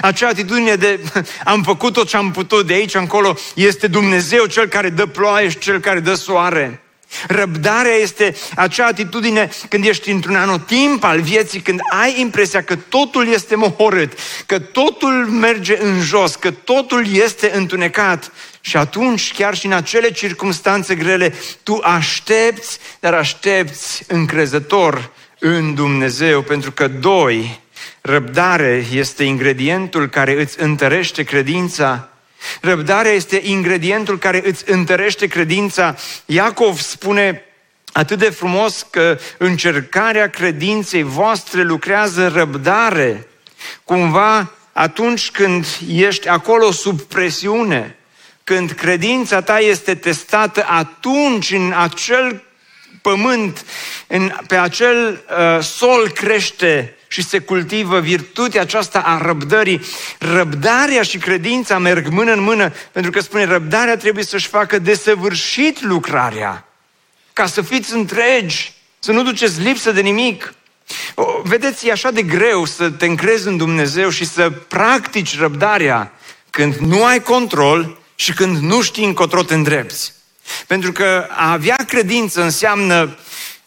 [0.00, 1.00] Acea atitudine de
[1.44, 5.48] am făcut tot ce am putut de aici încolo, este Dumnezeu cel care dă ploaie
[5.48, 6.82] și cel care dă soare.
[7.26, 13.28] Răbdarea este acea atitudine când ești într-un anotimp al vieții, când ai impresia că totul
[13.28, 14.12] este mohorât,
[14.46, 18.32] că totul merge în jos, că totul este întunecat.
[18.60, 26.42] Și atunci, chiar și în acele circunstanțe grele, tu aștepți, dar aștepți încrezător în Dumnezeu,
[26.42, 27.60] pentru că, doi,
[28.00, 32.11] răbdare este ingredientul care îți întărește credința
[32.60, 35.96] Răbdarea este ingredientul care îți întărește credința.
[36.26, 37.44] Iacov spune
[37.92, 43.26] atât de frumos că încercarea credinței voastre lucrează răbdare.
[43.84, 47.96] Cumva atunci când ești acolo sub presiune,
[48.44, 52.42] când credința ta este testată, atunci în acel
[53.02, 53.64] pământ,
[54.06, 59.80] în, pe acel uh, sol crește și se cultivă virtutea aceasta a răbdării.
[60.18, 65.82] Răbdarea și credința merg mână în mână, pentru că spune răbdarea trebuie să-și facă desăvârșit
[65.82, 66.68] lucrarea,
[67.32, 70.54] ca să fiți întregi, să nu duceți lipsă de nimic.
[71.14, 76.12] O, vedeți, e așa de greu să te încrezi în Dumnezeu și să practici răbdarea
[76.50, 80.12] când nu ai control și când nu știi încotro te îndrepți.
[80.66, 83.16] Pentru că a avea credință înseamnă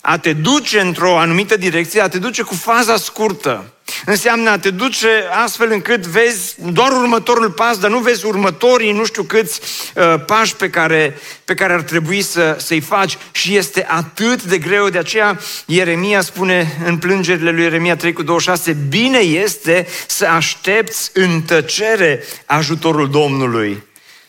[0.08, 3.74] a te duce într-o anumită direcție, a te duce cu faza scurtă.
[4.06, 5.08] Înseamnă a te duce
[5.44, 9.62] astfel încât vezi doar următorul pas, dar nu vezi următorii nu știu câți
[9.96, 13.18] uh, pași pe care, pe care ar trebui să, să-i faci.
[13.32, 18.24] Și este atât de greu, de aceea Ieremia spune în plângerile lui Ieremia 3 cu
[18.24, 23.84] 26, bine este să aștepți în tăcere ajutorul Domnului.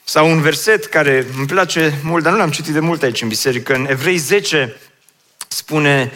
[0.04, 3.28] Sau un verset care îmi place mult, dar nu l-am citit de mult aici în
[3.28, 4.76] biserică, în Evrei 10,
[5.56, 6.12] spune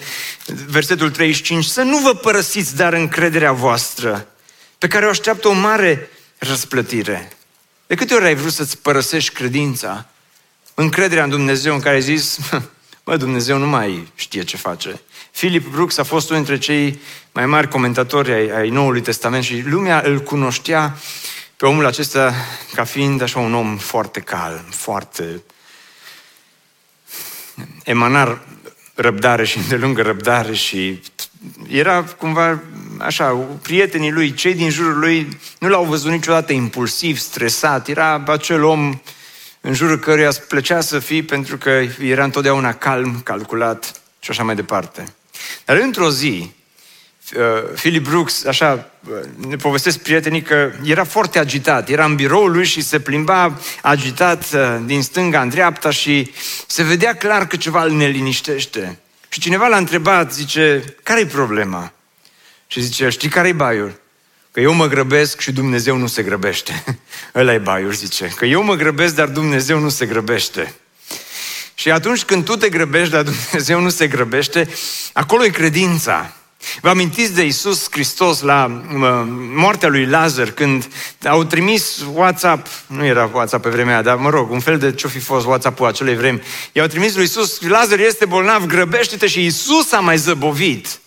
[0.67, 4.27] versetul 35, să nu vă părăsiți dar încrederea voastră,
[4.79, 7.33] pe care o așteaptă o mare răsplătire.
[7.87, 10.07] De câte ori ai vrut să-ți părăsești credința,
[10.75, 12.39] încrederea în Dumnezeu în care ai zis,
[13.05, 15.01] mă, Dumnezeu nu mai știe ce face.
[15.31, 17.01] Philip Brooks a fost unul dintre cei
[17.33, 20.97] mai mari comentatori ai, ai Noului Testament și lumea îl cunoștea
[21.57, 22.35] pe omul acesta
[22.75, 25.43] ca fiind așa un om foarte calm, foarte
[27.85, 28.41] emanar
[28.95, 31.01] răbdare și îndelungă răbdare și
[31.69, 32.61] era cumva
[32.99, 38.65] așa, prietenii lui, cei din jurul lui nu l-au văzut niciodată impulsiv, stresat, era acel
[38.65, 39.01] om
[39.61, 44.43] în jurul căruia îți plăcea să fii pentru că era întotdeauna calm, calculat și așa
[44.43, 45.15] mai departe.
[45.65, 46.60] Dar într-o zi, uh,
[47.75, 51.89] Philip Brooks, așa, uh, ne povestesc prietenii că era foarte agitat.
[51.89, 56.33] Era în biroul lui și se plimba agitat uh, din stânga în dreapta și
[56.67, 58.99] se vedea clar că ceva îl neliniștește.
[59.29, 61.93] Și cineva l-a întrebat, zice, care-i problema?
[62.67, 64.01] Și zice, știi care-i baiul?
[64.53, 66.85] Că eu mă grăbesc și Dumnezeu nu se grăbește.
[67.35, 68.33] Ăla e baiul, zice.
[68.37, 70.75] Că eu mă grăbesc, dar Dumnezeu nu se grăbește.
[71.75, 74.69] Și atunci când tu te grăbești, dar Dumnezeu nu se grăbește,
[75.13, 76.35] acolo e credința.
[76.81, 78.83] Vă amintiți de Isus Hristos la
[79.55, 80.89] moartea lui Lazar, când
[81.25, 84.93] au trimis WhatsApp, nu era WhatsApp pe vremea aia, dar mă rog, un fel de
[84.93, 86.43] ce fi fost WhatsApp-ul acelei vremi,
[86.73, 91.01] i-au trimis lui Isus, Lazar este bolnav, grăbește-te și Isus a mai zăbovit.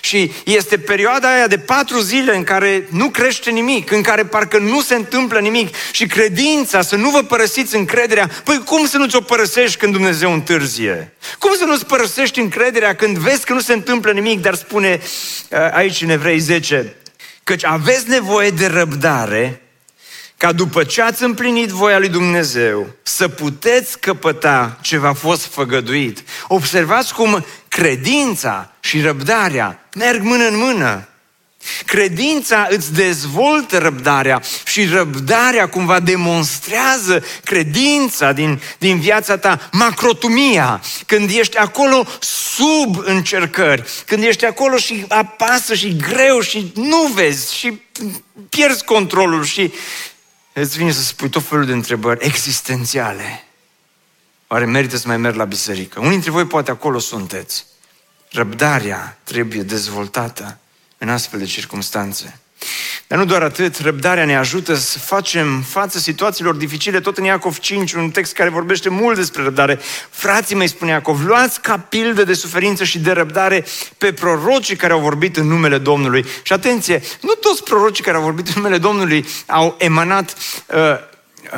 [0.00, 4.58] Și este perioada aia de patru zile în care nu crește nimic, în care parcă
[4.58, 8.30] nu se întâmplă nimic și credința, să nu vă părăsiți încrederea.
[8.44, 11.12] Păi cum să nu ți-o părăsești când Dumnezeu întârzie?
[11.38, 15.00] Cum să nu-ți părăsești încrederea când vezi că nu se întâmplă nimic, dar spune
[15.50, 16.94] uh, aici în Evrei 10,
[17.44, 19.63] căci aveți nevoie de răbdare
[20.36, 26.22] ca după ce ați împlinit voia lui Dumnezeu, să puteți căpăta ce v-a fost făgăduit.
[26.48, 31.08] Observați cum credința și răbdarea merg mână în mână.
[31.86, 41.30] Credința îți dezvoltă răbdarea și răbdarea cumva demonstrează credința din, din viața ta, macrotumia, când
[41.30, 47.80] ești acolo sub încercări, când ești acolo și apasă și greu și nu vezi și
[48.48, 49.72] pierzi controlul și
[50.60, 53.44] îți vine să spui tot felul de întrebări existențiale.
[54.46, 55.98] Oare merită să mai merg la biserică?
[55.98, 57.66] Unii dintre voi poate acolo sunteți.
[58.30, 60.58] Răbdarea trebuie dezvoltată
[60.98, 62.38] în astfel de circunstanțe.
[63.06, 67.00] Dar nu doar atât, răbdarea ne ajută să facem față situațiilor dificile.
[67.00, 69.80] Tot în Iacov 5, un text care vorbește mult despre răbdare.
[70.10, 73.64] Frații mei, spune Iacov, luați ca pildă de suferință și de răbdare
[73.98, 76.24] pe prorocii care au vorbit în numele Domnului.
[76.42, 80.34] Și atenție, nu toți prorocii care au vorbit în numele Domnului au emanat
[80.66, 80.76] uh,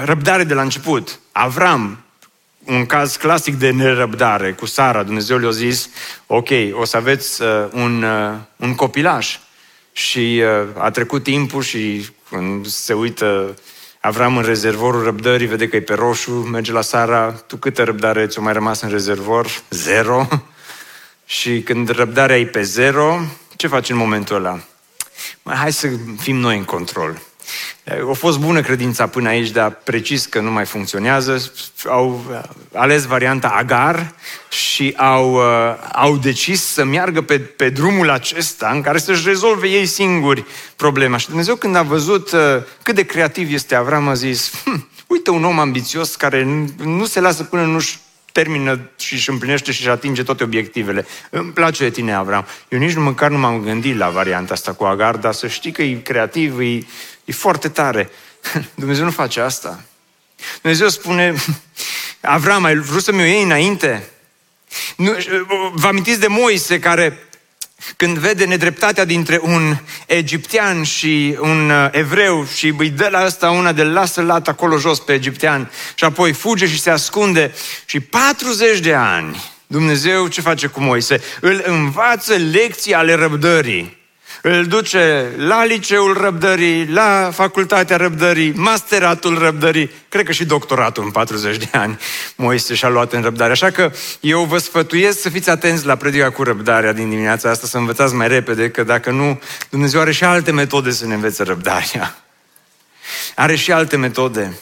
[0.04, 1.18] răbdare de la început.
[1.32, 2.00] Avram,
[2.66, 5.02] un caz clasic de nerăbdare cu Sara.
[5.02, 5.88] Dumnezeu le-a zis,
[6.26, 9.38] ok, o să aveți uh, un, uh, un copilaș.
[9.96, 13.54] Și uh, a trecut timpul și când se uită
[14.00, 18.26] Avram în rezervorul răbdării, vede că e pe roșu, merge la Sara, tu câtă răbdare
[18.26, 19.46] ți-o mai rămas în rezervor?
[19.70, 20.28] Zero.
[21.24, 23.20] Și când răbdarea e pe zero,
[23.56, 24.60] ce faci în momentul ăla?
[25.42, 27.22] Mai hai să fim noi în control.
[28.10, 31.52] A fost bună credința până aici, dar precis că nu mai funcționează.
[31.84, 32.24] Au
[32.72, 34.14] ales varianta Agar
[34.48, 39.68] și au, uh, au decis să meargă pe, pe drumul acesta în care să-și rezolve
[39.68, 40.44] ei singuri
[40.76, 41.16] problema.
[41.16, 42.40] Și Dumnezeu când a văzut uh,
[42.82, 47.04] cât de creativ este Avram, a zis, hm, uite un om ambițios care nu, nu
[47.04, 47.98] se lasă până nu-și
[48.36, 51.06] termină și își împlinește și își atinge toate obiectivele.
[51.30, 52.46] Îmi place de tine, Avram.
[52.68, 55.72] Eu nici nu măcar nu m-am gândit la varianta asta cu Agar, dar să știi
[55.72, 56.86] că e creativ, e,
[57.24, 58.10] e foarte tare.
[58.74, 59.84] Dumnezeu nu face asta.
[60.62, 61.34] Dumnezeu spune,
[62.20, 64.08] Avram, ai vrut să-mi o iei înainte?
[64.96, 65.16] Nu,
[65.72, 67.25] vă amintiți de Moise care
[67.96, 69.76] când vede nedreptatea dintre un
[70.06, 74.78] egiptean și un uh, evreu și îi dă la ăsta una de lasă lat acolo
[74.78, 77.54] jos pe egiptean și apoi fuge și se ascunde
[77.86, 81.22] și 40 de ani Dumnezeu ce face cu Moise?
[81.40, 83.96] Îl învață lecții ale răbdării
[84.42, 91.10] îl duce la liceul răbdării, la facultatea răbdării, masteratul răbdării, cred că și doctoratul în
[91.10, 91.98] 40 de ani
[92.36, 93.52] Moise și-a luat în răbdare.
[93.52, 97.66] Așa că eu vă sfătuiesc să fiți atenți la predica cu răbdarea din dimineața asta,
[97.66, 101.42] să învățați mai repede, că dacă nu, Dumnezeu are și alte metode să ne învețe
[101.42, 102.16] răbdarea.
[103.34, 104.58] Are și alte metode.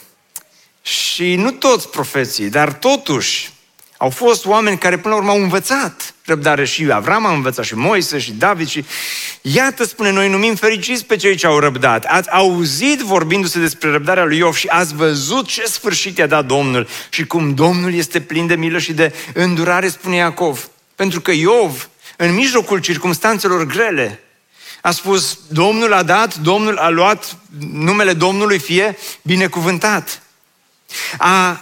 [0.83, 3.54] Și nu toți profeții, dar totuși
[3.97, 7.75] au fost oameni care până la urmă au învățat răbdare și Avram a învățat și
[7.75, 8.85] Moise și David și
[9.41, 12.05] iată spune, noi numim fericiți pe cei ce au răbdat.
[12.05, 16.89] Ați auzit vorbindu-se despre răbdarea lui Iov și ați văzut ce sfârșit i-a dat Domnul
[17.09, 20.69] și cum Domnul este plin de milă și de îndurare, spune Iacov.
[20.95, 24.23] Pentru că Iov, în mijlocul circumstanțelor grele,
[24.81, 27.37] a spus, Domnul a dat, Domnul a luat,
[27.73, 30.23] numele Domnului fie binecuvântat.
[31.19, 31.61] A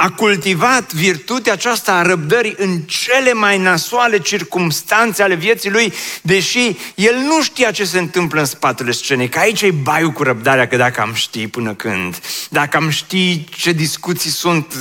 [0.00, 5.92] a cultivat virtutea aceasta a răbdării în cele mai nasoale circumstanțe ale vieții lui,
[6.22, 9.28] deși el nu știa ce se întâmplă în spatele scenei.
[9.28, 12.18] Că aici e baiul cu răbdarea, că dacă am ști până când,
[12.48, 14.74] dacă am ști ce discuții sunt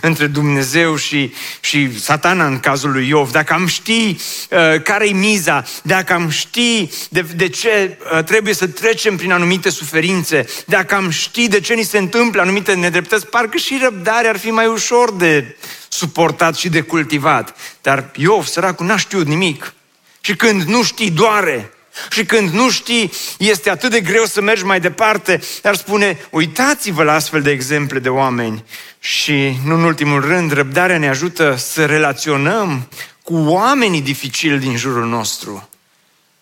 [0.00, 4.16] între Dumnezeu și, și satana în cazul lui Iov, dacă am ști
[4.50, 9.70] uh, care-i miza, dacă am ști de, de ce uh, trebuie să trecem prin anumite
[9.70, 14.38] suferințe, dacă am ști de ce ni se întâmplă anumite nedreptăți, parcă și răbdarea ar
[14.38, 15.56] fi mai mai ușor de
[15.88, 17.56] suportat și de cultivat.
[17.82, 19.74] Dar Iov, săracul, n-a știut nimic.
[20.20, 21.72] Și când nu știi, doare.
[22.10, 27.02] Și când nu știi, este atât de greu să mergi mai departe, dar spune, uitați-vă
[27.02, 28.64] la astfel de exemple de oameni.
[28.98, 32.88] Și, nu în ultimul rând, răbdarea ne ajută să relaționăm
[33.22, 35.68] cu oamenii dificili din jurul nostru.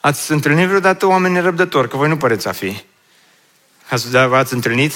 [0.00, 1.88] Ați întâlnit vreodată oameni nerăbdători?
[1.88, 2.82] Că voi nu păreți a fi.
[3.88, 4.92] Ați, da, v-ați întâlnit?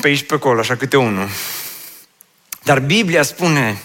[0.00, 1.28] Pe aici pe acolo, așa câte unul.
[2.62, 3.80] Dar Biblia spune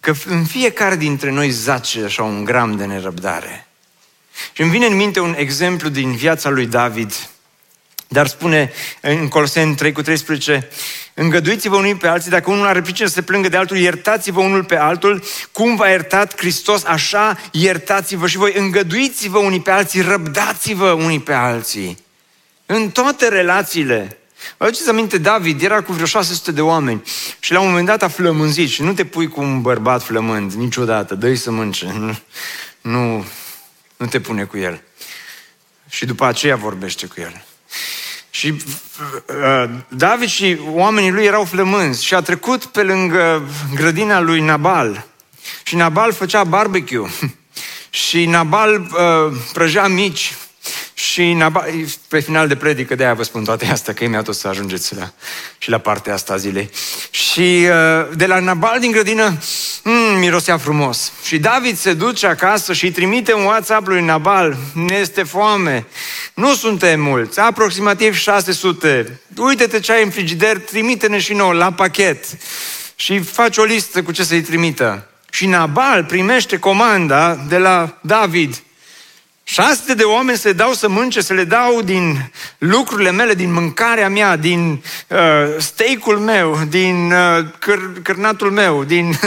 [0.00, 3.66] că în fiecare dintre noi zace așa un gram de nerăbdare.
[4.52, 7.28] Și îmi vine în minte un exemplu din viața lui David,
[8.08, 10.68] dar spune în Coloseni 3 cu 13,
[11.14, 14.64] îngăduiți-vă unii pe alții, dacă unul are pricină să se plângă de altul, iertați-vă unul
[14.64, 15.22] pe altul,
[15.52, 21.32] cum v-a iertat Hristos, așa iertați-vă și voi, îngăduiți-vă unii pe alții, răbdați-vă unii pe
[21.32, 21.98] alții.
[22.66, 24.18] În toate relațiile,
[24.56, 27.02] Vă aduceți aminte, David era cu vreo 600 de oameni
[27.40, 30.52] și la un moment dat a flămânzit și nu te pui cu un bărbat flămând
[30.52, 32.18] niciodată, dă să mânce, nu,
[32.80, 33.24] nu,
[33.96, 34.82] nu te pune cu el.
[35.88, 37.44] Și după aceea vorbește cu el.
[38.30, 43.42] Și uh, David și oamenii lui erau flămânzi și a trecut pe lângă
[43.74, 45.06] grădina lui Nabal.
[45.64, 47.10] Și Nabal făcea barbecue.
[47.90, 50.34] și Nabal uh, prăjea mici
[51.14, 51.70] și Nabal,
[52.08, 54.94] pe final de predică, de aia vă spun toate astea, că imediat o să ajungeți
[54.94, 55.12] la,
[55.58, 56.70] și la partea asta a zilei.
[57.10, 59.38] Și uh, de la Nabal din grădină,
[59.82, 61.12] mm, mirosea frumos.
[61.24, 65.86] Și David se duce acasă și îi trimite un WhatsApp lui Nabal, ne este foame,
[66.34, 69.20] nu suntem mulți, aproximativ 600.
[69.36, 72.24] Uite-te ce ai în frigider, trimite-ne și nouă la pachet.
[72.94, 75.08] Și faci o listă cu ce să-i trimită.
[75.30, 78.62] Și Nabal primește comanda de la David
[79.46, 84.08] Șase de oameni se dau să mânce, să le dau din lucrurile mele, din mâncarea
[84.08, 85.18] mea, din uh,
[85.58, 89.08] steak-ul meu, din uh, câr- cârnatul meu, din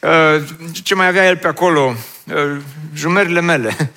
[0.00, 0.44] uh,
[0.82, 1.94] ce mai avea el pe acolo,
[2.24, 2.56] uh,
[2.94, 3.92] jumerile mele.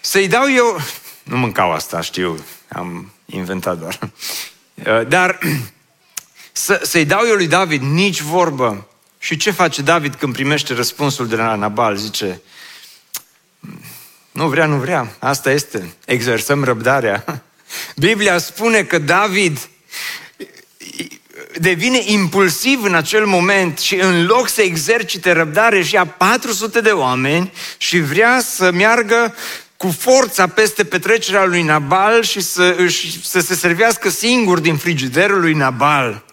[0.00, 0.80] Să-i dau eu...
[1.22, 3.98] Nu mâncau asta, știu, am inventat doar.
[4.74, 5.38] Uh, dar
[6.52, 8.88] să, să-i dau eu lui David nici vorbă.
[9.18, 11.96] Și ce face David când primește răspunsul de la Nabal?
[11.96, 12.40] Zice,
[14.34, 15.16] nu vrea, nu vrea.
[15.18, 15.94] Asta este.
[16.04, 17.24] Exersăm răbdarea.
[18.06, 19.58] Biblia spune că David
[21.58, 26.90] devine impulsiv în acel moment și în loc să exercite răbdare și a 400 de
[26.90, 29.34] oameni și vrea să meargă
[29.76, 35.40] cu forța peste petrecerea lui Nabal și să, își, să se servească singur din frigiderul
[35.40, 36.24] lui Nabal.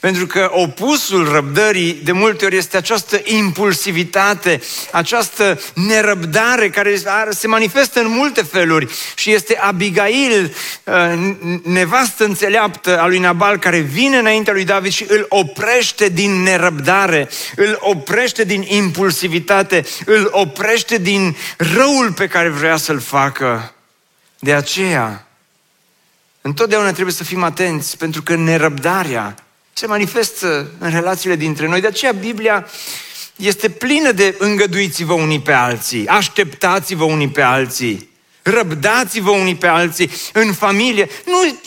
[0.00, 4.60] Pentru că opusul răbdării de multe ori este această impulsivitate,
[4.92, 6.96] această nerăbdare care
[7.30, 10.54] se manifestă în multe feluri și este Abigail,
[10.84, 16.42] uh, nevastă înțeleaptă a lui Nabal, care vine înaintea lui David și îl oprește din
[16.42, 23.72] nerăbdare, îl oprește din impulsivitate, îl oprește din răul pe care vrea să-l facă.
[24.38, 25.26] De aceea,
[26.40, 29.34] întotdeauna trebuie să fim atenți, pentru că nerăbdarea
[29.78, 31.80] Se manifestă în relațiile dintre noi.
[31.80, 32.66] De aceea Biblia
[33.36, 38.08] este plină de îngăduiți-vă unii pe alții, așteptați-vă unii pe alții,
[38.42, 41.08] răbdați-vă unii pe alții, în familie.
[41.26, 41.58] Nu,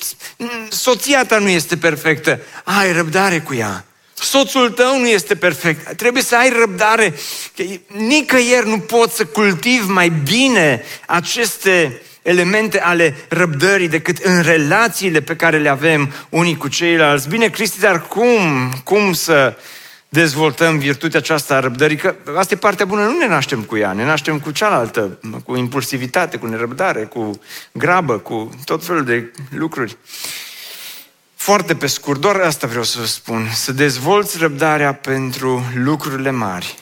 [0.69, 3.85] soția ta nu este perfectă, ai răbdare cu ea.
[4.13, 5.93] Soțul tău nu este perfect.
[5.93, 7.13] Trebuie să ai răbdare.
[7.87, 15.35] Nicăieri nu poți să cultivi mai bine aceste elemente ale răbdării decât în relațiile pe
[15.35, 17.29] care le avem unii cu ceilalți.
[17.29, 18.71] Bine, Cristi, dar cum?
[18.83, 19.57] Cum să
[20.09, 21.97] dezvoltăm virtutea aceasta a răbdării?
[21.97, 25.55] Că asta e partea bună, nu ne naștem cu ea, ne naștem cu cealaltă, cu
[25.55, 27.39] impulsivitate, cu nerăbdare, cu
[27.71, 29.97] grabă, cu tot felul de lucruri.
[31.35, 33.49] Foarte pe scurt, doar asta vreau să vă spun.
[33.53, 36.75] Să dezvolți răbdarea pentru lucrurile mari,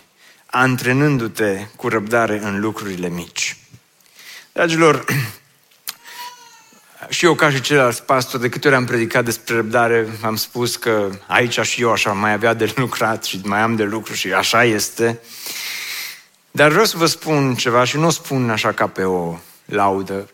[0.45, 3.57] antrenându-te cu răbdare în lucrurile mici.
[4.59, 5.05] Dragilor,
[7.09, 10.75] și eu ca și ceilalți pastori, de câte ori am predicat despre răbdare, am spus
[10.75, 14.33] că aici și eu așa mai avea de lucrat și mai am de lucru și
[14.33, 15.19] așa este.
[16.51, 20.29] Dar vreau să vă spun ceva și nu o spun așa ca pe o laudă.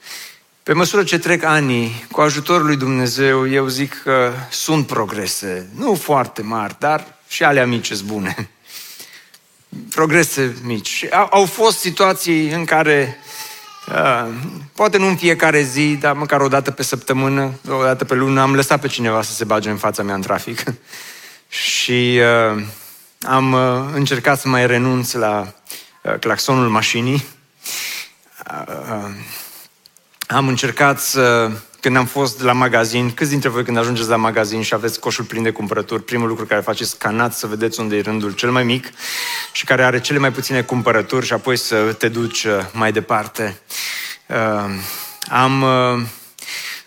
[0.63, 5.95] Pe măsură ce trec ani, cu ajutorul lui Dumnezeu, eu zic că sunt progrese, nu
[5.95, 8.49] foarte mari, dar și alea mici sunt bune.
[9.89, 11.05] Progrese mici.
[11.11, 13.24] Au, au fost situații în care, uh,
[14.73, 18.41] poate nu în fiecare zi, dar măcar o dată pe săptămână, o dată pe lună,
[18.41, 20.63] am lăsat pe cineva să se bage în fața mea în trafic.
[21.47, 22.19] și
[22.53, 22.63] uh,
[23.21, 25.53] am uh, încercat să mai renunț la
[26.01, 27.25] uh, claxonul mașinii.
[28.51, 29.09] Uh,
[30.27, 31.51] am încercat să,
[31.85, 35.25] când am fost la magazin, câți dintre voi când ajungeți la magazin și aveți coșul
[35.25, 38.63] plin de cumpărături, primul lucru care faceți, scanați să vedeți unde e rândul cel mai
[38.63, 38.89] mic
[39.51, 43.59] și care are cele mai puține cumpărături și apoi să te duci uh, mai departe.
[44.27, 44.69] Uh,
[45.29, 46.05] am, uh,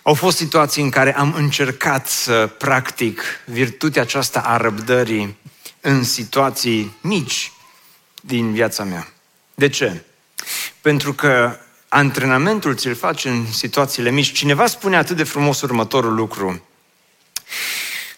[0.03, 5.37] au fost situații în care am încercat să practic virtutea aceasta a răbdării
[5.81, 7.53] în situații mici
[8.21, 9.09] din viața mea.
[9.55, 10.05] De ce?
[10.81, 11.59] Pentru că
[11.89, 14.33] antrenamentul ți-l faci în situațiile mici.
[14.33, 16.63] Cineva spune atât de frumos următorul lucru.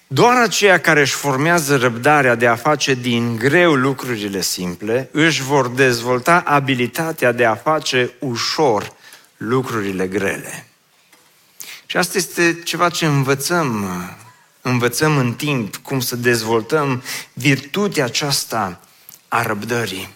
[0.06, 5.68] Doar aceia care își formează răbdarea de a face din greu lucrurile simple, își vor
[5.68, 8.92] dezvolta abilitatea de a face ușor
[9.36, 10.66] lucrurile grele.
[11.86, 13.88] Și asta este ceva ce învățăm,
[14.60, 17.02] învățăm în timp, cum să dezvoltăm
[17.32, 18.80] virtutea aceasta
[19.28, 20.08] a răbdării.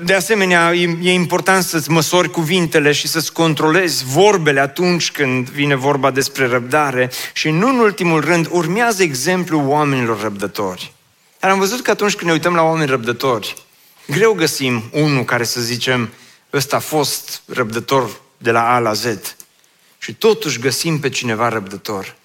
[0.00, 6.10] De asemenea, e important să-ți măsori cuvintele și să-ți controlezi vorbele atunci când vine vorba
[6.10, 10.92] despre răbdare și nu în ultimul rând urmează exemplul oamenilor răbdători.
[11.40, 13.54] Dar am văzut că atunci când ne uităm la oameni răbdători,
[14.06, 16.10] greu găsim unul care să zicem
[16.52, 19.06] ăsta a fost răbdător de la A la Z.
[19.98, 22.16] Și totuși găsim pe cineva răbdător.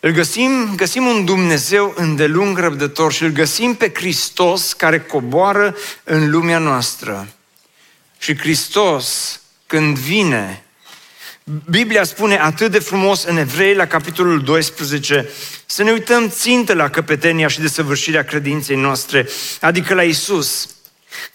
[0.00, 6.30] Îl găsim, găsim un Dumnezeu îndelung răbdător și îl găsim pe Hristos care coboară în
[6.30, 7.28] lumea noastră.
[8.18, 10.64] Și Hristos, când vine,
[11.70, 15.28] Biblia spune atât de frumos în Evrei, la capitolul 12,
[15.66, 19.28] să ne uităm țintă la căpetenia și desăvârșirea credinței noastre,
[19.60, 20.68] adică la Isus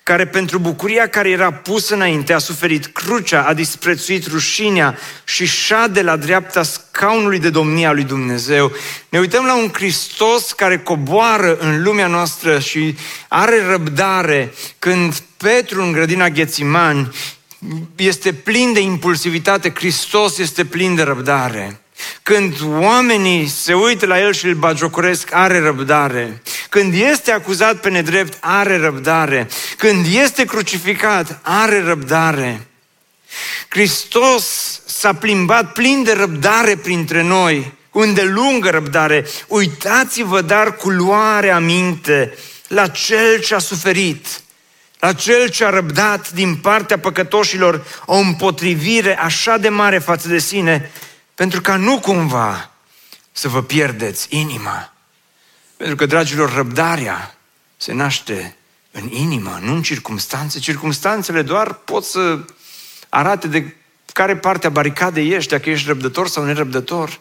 [0.03, 6.01] care pentru bucuria care era pusă înainte a suferit crucea, a disprețuit rușinea și șade
[6.01, 8.71] la dreapta scaunului de domnia a lui Dumnezeu.
[9.09, 12.95] Ne uităm la un Hristos care coboară în lumea noastră și
[13.27, 17.11] are răbdare când Petru în grădina Ghețimani
[17.95, 21.80] este plin de impulsivitate, Hristos este plin de răbdare.
[22.23, 26.41] Când oamenii se uită la el și îl bagiocoresc, are răbdare.
[26.69, 29.47] Când este acuzat pe nedrept, are răbdare.
[29.77, 32.67] Când este crucificat, are răbdare.
[33.67, 34.45] Hristos
[34.85, 39.25] s-a plimbat plin de răbdare printre noi, cu îndelungă răbdare.
[39.47, 42.33] Uitați-vă dar cu luare aminte
[42.67, 44.41] la Cel ce a suferit,
[44.99, 50.39] la Cel ce a răbdat din partea păcătoșilor o împotrivire așa de mare față de
[50.39, 50.91] sine,
[51.36, 52.71] pentru ca nu cumva
[53.32, 54.93] să vă pierdeți inima.
[55.77, 57.36] Pentru că, dragilor, răbdarea
[57.77, 58.55] se naște
[58.91, 60.59] în inimă, nu în circumstanțe.
[60.59, 62.39] Circumstanțele doar pot să
[63.09, 63.75] arate de
[64.13, 67.19] care parte a baricadei ești, dacă ești răbdător sau nerăbdător.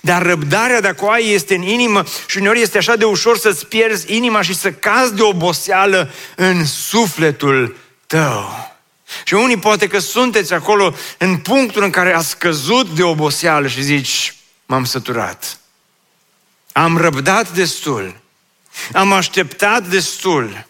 [0.00, 3.66] Dar răbdarea, dacă o ai, este în inimă și uneori este așa de ușor să-ți
[3.66, 8.69] pierzi inima și să cazi de oboseală în sufletul tău.
[9.24, 13.82] Și unii poate că sunteți acolo în punctul în care a scăzut de oboseală și
[13.82, 14.34] zici,
[14.66, 15.58] m-am săturat.
[16.72, 18.20] Am răbdat destul.
[18.92, 20.66] Am așteptat destul.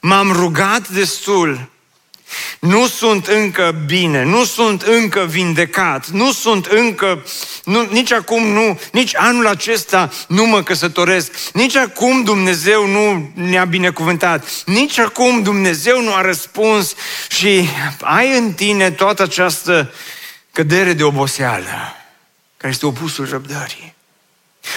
[0.00, 1.70] M-am rugat destul.
[2.58, 7.24] Nu sunt încă bine, nu sunt încă vindecat, nu sunt încă,
[7.64, 13.64] nu, nici acum nu, nici anul acesta nu mă căsătoresc, nici acum Dumnezeu nu ne-a
[13.64, 16.94] binecuvântat, nici acum Dumnezeu nu a răspuns
[17.28, 17.68] și
[18.00, 19.92] ai în tine toată această
[20.52, 21.96] cădere de oboseală,
[22.56, 23.94] care este opusul răbdării.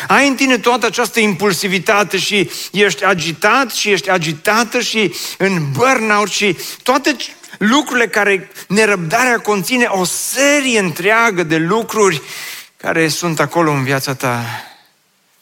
[0.07, 6.29] Ai în tine toată această impulsivitate și ești agitat și ești agitată și în burnout
[6.29, 7.15] și toate
[7.57, 12.21] lucrurile care nerăbdarea conține o serie întreagă de lucruri
[12.77, 14.45] care sunt acolo în viața ta.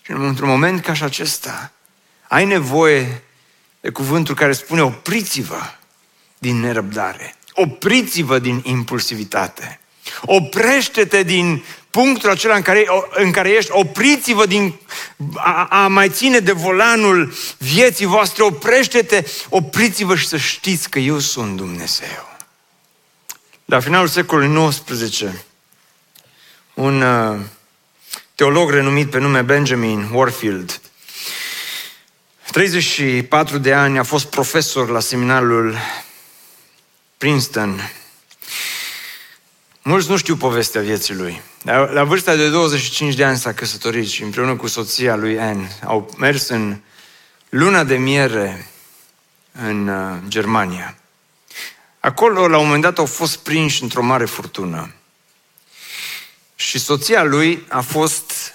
[0.01, 1.71] Și într-un moment ca și acesta,
[2.27, 3.23] ai nevoie
[3.81, 5.61] de cuvântul care spune opriți-vă
[6.37, 9.79] din nerăbdare, opriți-vă din impulsivitate,
[10.21, 11.63] oprește-te din
[11.93, 14.79] punctul acela în care, în care ești, opriți-vă din
[15.35, 21.19] a, a mai ține de volanul vieții voastre, oprește-te, opriți-vă și să știți că eu
[21.19, 22.37] sunt Dumnezeu.
[23.65, 25.23] La finalul secolului XIX,
[26.73, 27.39] un uh,
[28.35, 30.81] teolog renumit pe nume Benjamin Warfield,
[32.51, 35.77] 34 de ani, a fost profesor la seminarul
[37.17, 37.91] Princeton.
[39.81, 41.41] Mulți nu știu povestea vieții lui.
[41.63, 45.77] La, la vârsta de 25 de ani s-a căsătorit și împreună cu soția lui Anne
[45.83, 46.79] au mers în
[47.49, 48.67] luna de miere
[49.51, 50.97] în uh, Germania.
[51.99, 54.93] Acolo, la un moment dat, au fost prinși într-o mare furtună.
[56.55, 58.53] Și soția lui a fost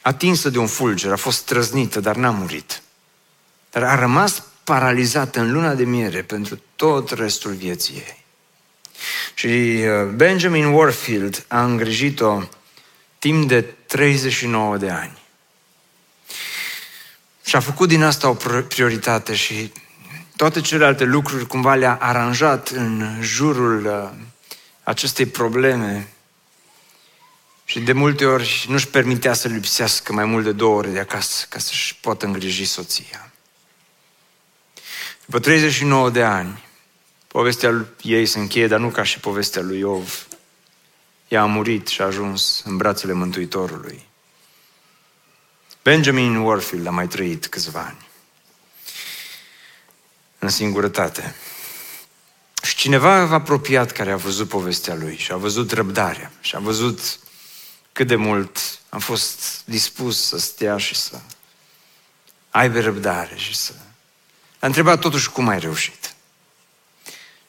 [0.00, 2.82] atinsă de un fulger, a fost trăznită, dar n-a murit.
[3.70, 8.25] Dar a rămas paralizată în luna de miere pentru tot restul vieții ei.
[9.34, 12.42] Și uh, Benjamin Warfield a îngrijit-o
[13.18, 15.18] timp de 39 de ani.
[17.44, 18.36] Și a făcut din asta o
[18.68, 19.72] prioritate și
[20.36, 24.24] toate celelalte lucruri cumva le-a aranjat în jurul uh,
[24.82, 26.08] acestei probleme
[27.64, 31.46] și de multe ori nu-și permitea să lipsească mai mult de două ore de acasă
[31.48, 33.30] ca să-și poată îngriji soția.
[35.24, 36.64] După 39 de ani,
[37.36, 40.26] povestea ei se încheie, dar nu ca și povestea lui Iov.
[41.28, 44.06] Ea a murit și a ajuns în brațele Mântuitorului.
[45.82, 48.08] Benjamin Warfield a mai trăit câțiva ani
[50.38, 51.34] în singurătate.
[52.62, 57.18] Și cineva apropiat care a văzut povestea lui și a văzut răbdarea și a văzut
[57.92, 58.58] cât de mult
[58.88, 61.20] am fost dispus să stea și să
[62.50, 63.72] aibă răbdare și să...
[64.58, 66.15] A întrebat totuși cum ai reușit.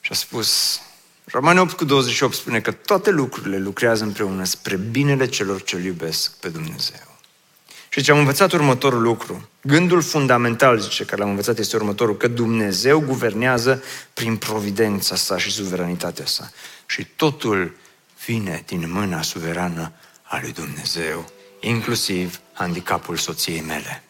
[0.08, 0.80] Și a spus,
[1.24, 6.36] Romani 8 cu 28 spune că toate lucrurile lucrează împreună spre binele celor ce iubesc
[6.36, 7.16] pe Dumnezeu.
[7.88, 9.48] Și ce am învățat următorul lucru.
[9.60, 13.82] Gândul fundamental, zice, care l-am învățat este următorul, că Dumnezeu guvernează
[14.14, 16.50] prin providența sa și suveranitatea sa.
[16.86, 17.76] Și totul
[18.26, 19.92] vine din mâna suverană
[20.22, 24.02] a lui Dumnezeu, inclusiv handicapul soției mele.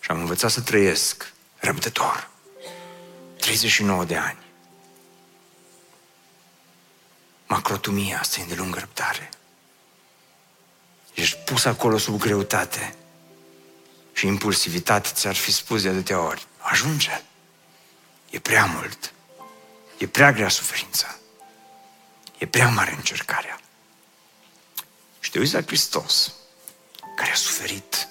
[0.00, 2.30] Și am învățat să trăiesc răbdător.
[3.38, 4.41] 39 de ani.
[7.52, 9.30] Macrotumia asta e de lungă răbdare.
[11.14, 12.94] Ești pus acolo sub greutate
[14.12, 16.46] și impulsivitate ți-ar fi spus de atâtea ori.
[16.58, 17.22] Ajunge.
[18.30, 19.12] E prea mult.
[19.98, 21.16] E prea grea suferința.
[22.38, 23.60] E prea mare încercarea.
[25.20, 26.32] Și te uiți la Hristos,
[27.16, 28.08] care a suferit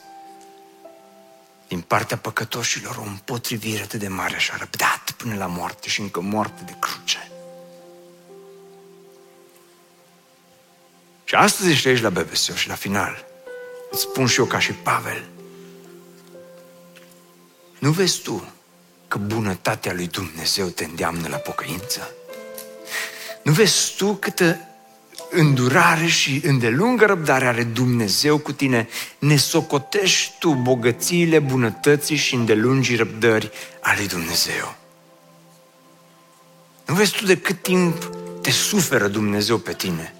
[1.68, 6.02] din partea păcătoșilor o împotrivire atât de mare și a răbdat până la moarte și
[6.02, 7.31] încă moarte de cruce.
[11.32, 13.26] Și astăzi ești aici la BBSO și la final
[13.92, 15.24] îți spun și eu ca și Pavel,
[17.80, 18.52] nu vezi tu
[19.08, 22.12] că bunătatea lui Dumnezeu te îndeamnă la pocăință?
[23.44, 24.60] Nu vezi tu câtă
[25.30, 28.88] îndurare și îndelungă răbdare are Dumnezeu cu tine?
[29.20, 33.52] Ne socotești tu bogățiile, bunătății și îndelungii răbdări
[33.82, 34.76] ale Dumnezeu.
[36.86, 38.10] Nu vezi tu de cât timp
[38.42, 40.16] te suferă Dumnezeu pe tine?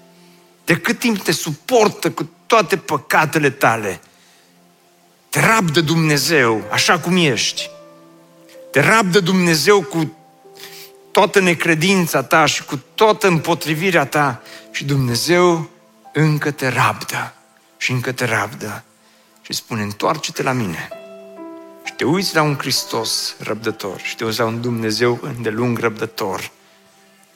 [0.72, 4.00] De cât timp te suportă cu toate păcatele tale?
[5.28, 7.70] Te rabdă Dumnezeu așa cum ești.
[8.70, 10.16] Te rabdă Dumnezeu cu
[11.10, 15.70] toată necredința ta și cu toată împotrivirea ta și Dumnezeu
[16.12, 17.34] încă te rabdă
[17.76, 18.84] și încă te rabdă
[19.42, 20.88] și spune, întoarce-te la mine.
[21.84, 26.50] Și te uiți la un Hristos răbdător și te uiți la un Dumnezeu îndelung răbdător.